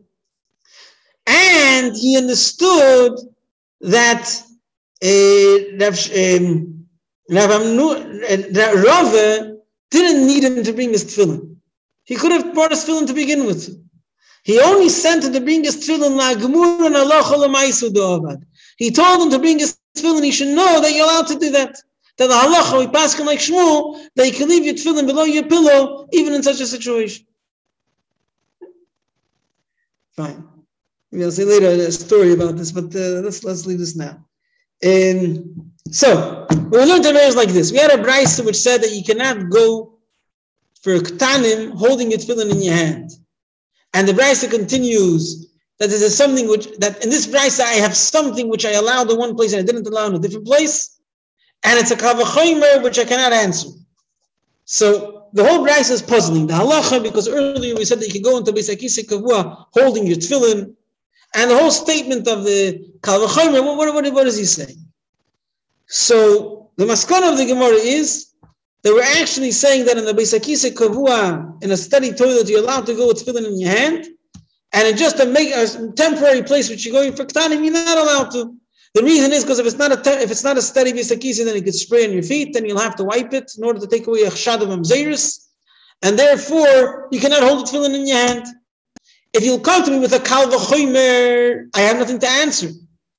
And 1.27 1.97
he 1.97 2.17
understood 2.17 3.19
that 3.81 4.29
uh, 5.03 6.37
um, 6.37 6.87
Rav 7.31 8.85
Rava 8.85 9.57
didn't 9.91 10.27
need 10.27 10.45
him 10.45 10.63
to 10.63 10.73
bring 10.73 10.91
his 10.91 11.05
tefillin. 11.05 11.57
He 12.05 12.17
could 12.17 12.33
have 12.33 12.55
brought 12.55 12.73
his 12.73 12.85
tefillin 12.85 13.07
to 13.07 13.15
begin 13.15 13.47
with. 13.47 13.81
He 14.43 14.61
only 14.61 14.89
sent 14.89 15.25
him 15.25 15.33
to 15.33 15.41
bring 15.41 15.65
his 15.65 15.77
tefillin 15.77 16.19
Allah 16.19 16.37
He 18.77 18.91
told 18.91 19.23
him 19.23 19.31
to 19.31 19.39
bring 19.39 19.59
his 19.59 19.79
tefillin. 19.97 20.25
He 20.25 20.33
should 20.33 20.49
know 20.49 20.81
that 20.81 20.93
you're 20.93 21.05
allowed 21.05 21.29
to 21.29 21.39
do 21.39 21.51
that. 21.53 21.77
That 22.19 22.29
the 22.29 22.35
halacha 22.35 22.79
we 22.79 22.87
pass 22.89 23.19
like 23.19 23.41
Shmuel 23.41 24.07
that 24.15 24.27
you 24.27 24.33
can 24.33 24.49
leave 24.49 24.65
your 24.65 24.75
tefillin 24.75 25.07
below 25.07 25.25
your 25.25 25.45
pillow 25.45 26.09
even 26.13 26.33
in 26.33 26.43
such 26.43 26.61
a 26.61 26.67
situation. 26.67 27.27
Fine. 30.17 30.47
We'll 31.11 31.33
see 31.33 31.45
later 31.45 31.67
a 31.67 31.93
story 31.93 32.33
about 32.33 32.57
this, 32.57 32.73
but 32.73 32.95
uh, 32.95 33.23
let's 33.23 33.43
let's 33.43 33.67
leave 33.67 33.79
this 33.79 33.97
now. 33.97 34.25
Um, 34.85 35.73
so 35.91 36.47
we 36.71 36.79
learned 36.79 37.05
is 37.07 37.37
like 37.37 37.49
this. 37.49 37.73
We 37.73 37.79
had 37.79 37.93
a 37.93 38.03
brisa 38.03 38.45
which 38.45 38.57
said 38.57 38.83
that 38.83 38.93
you 38.93 39.05
cannot 39.05 39.51
go 39.51 39.99
for 40.83 40.99
ktanim 40.99 41.73
holding 41.73 42.11
your 42.11 42.21
tefillin 42.21 42.51
in 42.51 42.63
your 42.63 42.75
hand. 42.75 43.11
And 43.93 44.07
the 44.07 44.13
brisa 44.13 44.51
continues 44.51 45.53
that 45.79 45.89
there's 45.89 46.17
something 46.17 46.49
which 46.49 46.69
that 46.79 47.03
in 47.03 47.11
this 47.11 47.27
price 47.27 47.61
I 47.61 47.75
have 47.75 47.97
something 47.97 48.49
which 48.49 48.65
I 48.65 48.73
allowed 48.73 49.11
in 49.11 49.19
one 49.19 49.35
place 49.37 49.53
and 49.53 49.63
I 49.63 49.65
didn't 49.65 49.87
allow 49.87 50.07
in 50.07 50.15
a 50.15 50.19
different 50.19 50.47
place, 50.47 50.94
and 51.65 51.79
it's 51.79 51.91
a 51.91 51.97
kavachomer 51.97 52.83
which 52.83 52.99
I 52.99 53.05
cannot 53.05 53.33
answer. 53.33 53.71
So 54.67 55.29
the 55.33 55.45
whole 55.45 55.65
price 55.65 55.91
is 55.91 56.01
puzzling. 56.01 56.47
The 56.47 56.55
halacha, 56.55 57.03
because 57.03 57.29
earlier 57.29 57.75
we 57.75 57.85
said 57.85 58.01
that 58.01 58.07
you 58.07 58.13
can 58.13 58.23
go 58.23 58.39
into 58.39 58.53
Beisakise 58.53 59.05
Kavua 59.07 59.67
holding 59.73 60.07
your 60.07 60.17
tefillin, 60.17 60.75
and 61.35 61.51
the 61.51 61.59
whole 61.59 61.71
statement 61.71 62.29
of 62.29 62.45
the 62.45 62.89
kavachomer, 63.01 63.65
what, 63.65 63.93
what, 63.93 64.13
what, 64.13 64.27
is 64.27 64.37
he 64.37 64.45
saying? 64.45 64.79
So 65.87 66.71
the 66.77 66.85
maskana 66.85 67.33
of 67.33 67.39
the 67.39 67.47
Gemara 67.47 67.75
is 67.75 68.33
they 68.83 68.93
were 68.93 69.03
actually 69.03 69.51
saying 69.51 69.87
that 69.87 69.99
in 69.99 70.05
the 70.05 70.13
Beisakise 70.13 70.73
Kavua, 70.73 71.63
in 71.63 71.73
a 71.73 71.77
study 71.77 72.13
toilet, 72.13 72.49
you're 72.49 72.63
allowed 72.63 72.87
to 72.87 72.95
go 72.95 73.09
with 73.09 73.25
tefillin 73.25 73.47
in 73.47 73.59
your 73.59 73.71
hand, 73.71 74.07
and 74.73 74.89
in 74.89 74.97
just 74.97 75.19
a, 75.21 75.27
make, 75.27 75.53
a 75.55 75.93
temporary 75.93 76.43
place 76.43 76.69
which 76.69 76.85
you're 76.85 76.93
going 76.93 77.15
for 77.15 77.25
ktanim, 77.25 77.65
you're 77.65 77.73
not 77.73 77.99
allowed 77.99 78.31
to. 78.33 78.57
The 78.95 79.03
reason 79.03 79.33
is 79.33 79.43
because 79.43 79.59
if 79.59 79.67
it's 79.67 79.77
not 79.77 79.93
a 79.93 79.97
te- 79.97 80.23
if 80.23 80.31
it's 80.31 80.45
not 80.45 80.57
a 80.57 80.63
steady 80.63 80.93
bisakisi, 80.93 81.45
then 81.45 81.57
it 81.57 81.65
could 81.65 81.75
spray 81.75 82.05
on 82.07 82.13
your 82.13 82.23
feet, 82.23 82.55
then 82.55 82.65
you'll 82.65 82.79
have 82.79 82.95
to 82.97 83.05
wipe 83.05 83.33
it 83.33 83.53
in 83.59 83.65
order 83.65 83.81
to 83.81 83.89
take 83.89 84.07
away 84.07 84.23
a 84.23 84.31
chshad 84.31 84.63
of 84.63 84.71
and 86.03 86.19
therefore 86.19 87.09
you 87.11 87.19
cannot 87.19 87.43
hold 87.43 87.67
the 87.67 87.71
tefillin 87.71 87.95
in 87.95 88.07
your 88.07 88.17
hand. 88.17 88.47
If 89.33 89.45
you'll 89.45 89.59
come 89.59 89.85
to 89.85 89.91
me 89.91 89.99
with 89.99 90.13
a 90.13 90.19
choimer, 90.21 91.67
I 91.75 91.81
have 91.81 91.99
nothing 91.99 92.21
to 92.21 92.29
answer. 92.29 92.69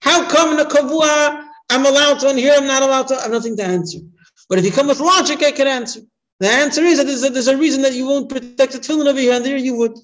How 0.01 0.29
come 0.29 0.53
in 0.53 0.59
a 0.65 0.69
kavua 0.69 1.45
I'm 1.69 1.85
allowed 1.85 2.19
to, 2.19 2.29
and 2.29 2.39
here 2.39 2.53
I'm 2.55 2.67
not 2.67 2.83
allowed 2.83 3.07
to? 3.09 3.15
I 3.15 3.23
have 3.23 3.31
nothing 3.31 3.57
to 3.57 3.63
answer. 3.63 3.99
But 4.47 4.59
if 4.59 4.65
you 4.65 4.71
come 4.71 4.87
with 4.87 4.99
logic, 4.99 5.43
I 5.43 5.51
can 5.51 5.67
answer. 5.67 6.01
The 6.39 6.47
answer 6.47 6.83
is 6.83 6.99
that 6.99 7.05
there's 7.05 7.23
a, 7.23 7.29
there's 7.29 7.47
a 7.47 7.57
reason 7.57 7.81
that 7.81 7.93
you 7.93 8.05
won't 8.05 8.29
protect 8.29 8.73
the 8.73 8.79
tefillin 8.79 9.07
over 9.07 9.19
here, 9.19 9.33
and 9.33 9.43
there 9.43 9.57
you 9.57 9.75
would. 9.75 9.97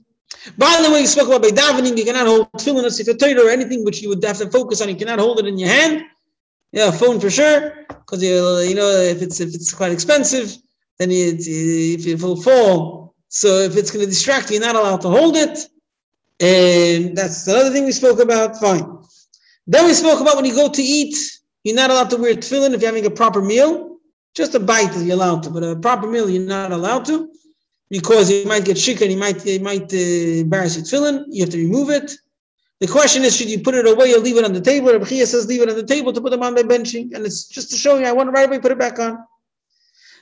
By 0.58 0.82
the 0.84 0.91
way, 0.91 1.02
you 1.02 1.08
spoke 1.08 1.28
about 1.28 1.44
by 1.44 1.50
davening, 1.50 1.98
you 1.98 2.06
cannot 2.06 2.28
hold 2.28 2.52
tefillin 2.54 2.86
or 2.86 3.13
Torah 3.17 3.48
or 3.48 3.50
anything 3.50 3.84
which 3.86 4.02
you 4.02 4.10
would 4.10 4.24
have 4.24 4.38
to 4.38 4.50
focus 4.50 4.82
on. 4.82 4.89
You 4.89 4.96
cannot 4.96 5.20
hold 5.20 5.39
it 5.39 5.46
in 5.46 5.58
your 5.58 5.70
hand. 5.70 6.04
Yeah, 6.72 6.89
phone 6.91 7.20
for 7.20 7.30
sure, 7.30 7.86
because 7.89 8.24
you 8.24 8.60
you 8.60 8.76
know 8.76 8.89
if 8.89 9.22
it's 9.22 9.39
if 9.41 9.54
it's 9.54 9.74
quite 9.74 9.91
expensive, 9.91 10.56
then 10.98 11.12
it, 11.12 11.46
if 11.46 12.08
it 12.08 12.22
will 12.22 12.41
fall. 12.41 13.13
So 13.28 13.60
if 13.60 13.76
it's 13.76 13.91
going 13.91 14.06
to 14.06 14.10
distract 14.10 14.50
you, 14.50 14.58
you're 14.58 14.65
not 14.65 14.76
allowed 14.76 15.02
to 15.02 15.10
hold 15.10 15.36
it. 15.36 15.58
And 16.39 17.15
that's 17.15 17.46
another 17.48 17.72
thing 17.72 17.86
we 17.86 17.91
spoke 17.91 18.20
about. 18.20 18.58
Fine. 18.58 19.00
Then 19.67 19.86
we 19.86 19.94
spoke 19.94 20.22
about 20.22 20.38
when 20.38 20.46
you 20.46 20.56
go 20.56 20.70
to 20.70 20.82
eat, 20.82 21.15
you're 21.63 21.76
not 21.76 21.91
allowed 21.91 22.10
to 22.12 22.17
wear 22.17 22.36
tefillin 22.36 22.74
if 22.74 22.82
you're 22.82 22.89
having 22.89 23.06
a 23.06 23.12
proper 23.12 23.41
meal. 23.41 23.98
Just 24.34 24.56
a 24.56 24.60
bite 24.60 24.96
you're 24.98 25.15
allowed 25.15 25.44
to, 25.44 25.50
but 25.50 25.63
a 25.63 25.76
proper 25.76 26.08
meal 26.08 26.30
you're 26.30 26.48
not 26.48 26.72
allowed 26.72 27.06
to 27.06 27.30
because 27.91 28.32
you 28.32 28.45
might 28.45 28.63
get 28.63 28.77
shikha 28.77 29.01
and 29.01 29.12
you 29.12 29.17
might, 29.17 29.45
you 29.45 29.60
might 29.60 29.93
uh, 29.93 30.41
embarrass 30.45 30.77
your 30.77 30.86
tefillin. 30.86 31.25
You 31.27 31.43
have 31.43 31.51
to 31.51 31.58
remove 31.58 31.89
it. 31.89 32.10
The 32.80 32.88
question 32.88 33.23
is, 33.23 33.36
should 33.36 33.49
you 33.49 33.60
put 33.60 33.75
it 33.75 33.86
away 33.86 34.13
or 34.13 34.19
leave 34.19 34.38
it 34.38 34.45
on 34.45 34.54
the 34.54 34.62
table? 34.62 34.93
Rabbi 34.93 35.06
Chia 35.06 35.27
says 35.27 35.45
leave 35.45 35.62
it 35.62 35.69
on 35.69 35.75
the 35.75 35.84
table 35.84 36.13
to 36.13 36.21
put 36.21 36.32
them 36.32 36.41
on 36.41 36.56
by 36.56 36.63
benching. 36.63 37.13
And 37.13 37.25
it's 37.25 37.47
just 37.47 37.69
to 37.71 37.75
show 37.75 37.99
you, 37.99 38.06
I 38.06 38.13
want 38.13 38.27
to 38.30 38.32
right 38.32 38.47
away 38.47 38.60
put 38.60 38.71
it 38.71 38.80
back 38.80 38.97
on. 38.97 39.19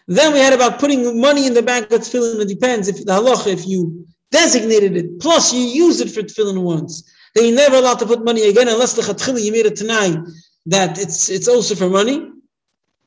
Then 0.07 0.33
we 0.33 0.39
had 0.39 0.53
about 0.53 0.79
putting 0.79 1.21
money 1.21 1.45
in 1.45 1.53
the 1.53 1.61
bank 1.61 1.91
of 1.91 2.01
tefillin. 2.01 2.41
It 2.41 2.47
depends 2.47 2.87
if 2.87 3.05
the 3.05 3.13
halacha, 3.13 3.53
if 3.53 3.67
you 3.67 4.07
designated 4.31 4.97
it, 4.97 5.19
plus 5.19 5.53
you 5.53 5.61
used 5.61 6.01
it 6.01 6.09
for 6.09 6.21
tefillin 6.23 6.63
once, 6.63 7.03
then 7.35 7.45
you're 7.45 7.55
never 7.55 7.75
allowed 7.75 7.99
to 7.99 8.07
put 8.07 8.25
money 8.25 8.49
again 8.49 8.67
unless 8.67 8.93
the 8.93 9.41
you 9.41 9.51
made 9.51 9.67
it 9.67 9.75
tonight 9.75 10.17
that 10.65 10.99
it's 10.99 11.29
it's 11.29 11.47
also 11.47 11.75
for 11.75 11.89
money. 11.89 12.31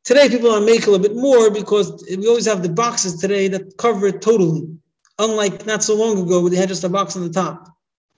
Today, 0.04 0.28
people 0.28 0.50
are 0.50 0.60
making 0.60 0.94
a 0.94 0.98
bit 0.98 1.14
more 1.14 1.50
because 1.50 2.04
we 2.08 2.26
always 2.26 2.46
have 2.46 2.62
the 2.62 2.68
boxes 2.68 3.20
today 3.20 3.46
that 3.48 3.76
cover 3.76 4.08
it 4.08 4.20
totally. 4.20 4.68
Unlike 5.18 5.66
not 5.66 5.84
so 5.84 5.94
long 5.94 6.20
ago, 6.20 6.40
where 6.40 6.50
they 6.50 6.56
had 6.56 6.68
just 6.68 6.82
a 6.82 6.88
box 6.88 7.14
on 7.14 7.22
the 7.22 7.30
top, 7.30 7.68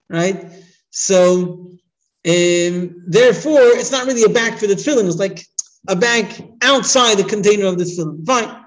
right? 0.08 0.46
So, 0.90 1.72
um, 2.26 3.02
therefore, 3.06 3.60
it's 3.76 3.90
not 3.90 4.06
really 4.06 4.22
a 4.22 4.30
bag 4.30 4.58
for 4.58 4.66
the 4.66 4.74
tefillin. 4.74 5.06
It's 5.06 5.18
like 5.18 5.44
a 5.88 5.96
bag 5.96 6.42
outside 6.62 7.18
the 7.18 7.24
container 7.24 7.66
of 7.66 7.76
the 7.76 7.84
tefillin. 7.84 8.24
Fine. 8.24 8.64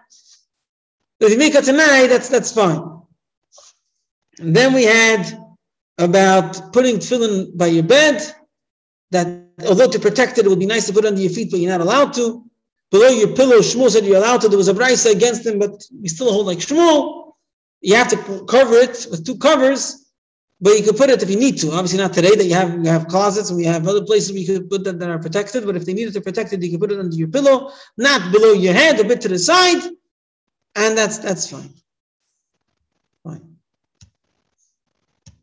But 1.19 1.25
if 1.27 1.31
you 1.31 1.39
make 1.39 1.55
it 1.55 1.65
tonight, 1.65 2.07
that's 2.07 2.29
that's 2.29 2.51
fine. 2.51 2.83
And 4.39 4.55
then 4.55 4.73
we 4.73 4.83
had 4.83 5.25
about 5.97 6.71
putting 6.73 6.97
tefillin 6.97 7.57
by 7.57 7.67
your 7.67 7.83
bed. 7.83 8.21
That 9.09 9.27
although 9.65 9.89
to 9.89 9.99
protect 9.99 10.37
it, 10.37 10.45
it 10.45 10.49
would 10.49 10.59
be 10.59 10.67
nice 10.67 10.85
to 10.85 10.93
put 10.93 11.05
under 11.05 11.19
your 11.19 11.31
feet, 11.31 11.49
but 11.49 11.59
you're 11.59 11.71
not 11.71 11.81
allowed 11.81 12.13
to 12.15 12.46
below 12.91 13.09
your 13.09 13.35
pillow, 13.35 13.59
Shmuel 13.59 13.89
said 13.89 14.05
you're 14.05 14.17
allowed 14.17 14.41
to. 14.41 14.49
There 14.49 14.57
was 14.57 14.67
a 14.67 14.73
brisa 14.73 15.11
against 15.11 15.45
him, 15.45 15.59
but 15.59 15.83
we 16.01 16.07
still 16.07 16.31
hold 16.31 16.47
like 16.47 16.59
Shmuel. 16.59 17.33
You 17.81 17.95
have 17.95 18.09
to 18.09 18.45
cover 18.45 18.75
it 18.75 19.05
with 19.11 19.25
two 19.25 19.37
covers, 19.37 20.11
but 20.59 20.71
you 20.77 20.83
could 20.83 20.97
put 20.97 21.09
it 21.09 21.21
if 21.21 21.29
you 21.29 21.37
need 21.37 21.57
to. 21.59 21.71
Obviously, 21.71 21.99
not 21.99 22.13
today 22.13 22.35
that 22.35 22.45
you 22.45 22.55
have 22.55 22.73
you 22.73 22.89
have 22.89 23.07
closets 23.07 23.49
and 23.49 23.57
we 23.57 23.65
have 23.65 23.87
other 23.87 24.03
places 24.03 24.31
you 24.31 24.47
could 24.47 24.69
put 24.69 24.83
that 24.85 24.99
that 24.99 25.09
are 25.09 25.19
protected. 25.19 25.65
But 25.65 25.75
if 25.75 25.85
they 25.85 25.93
needed 25.93 26.13
to 26.15 26.21
protect 26.21 26.53
it, 26.53 26.63
you 26.63 26.71
can 26.71 26.79
put 26.79 26.91
it 26.91 26.99
under 26.99 27.15
your 27.15 27.27
pillow, 27.27 27.71
not 27.97 28.31
below 28.31 28.53
your 28.53 28.73
head, 28.73 28.99
a 28.99 29.03
bit 29.03 29.21
to 29.21 29.27
the 29.27 29.39
side, 29.39 29.83
and 30.75 30.97
that's 30.97 31.19
that's 31.19 31.49
fine. 31.49 31.73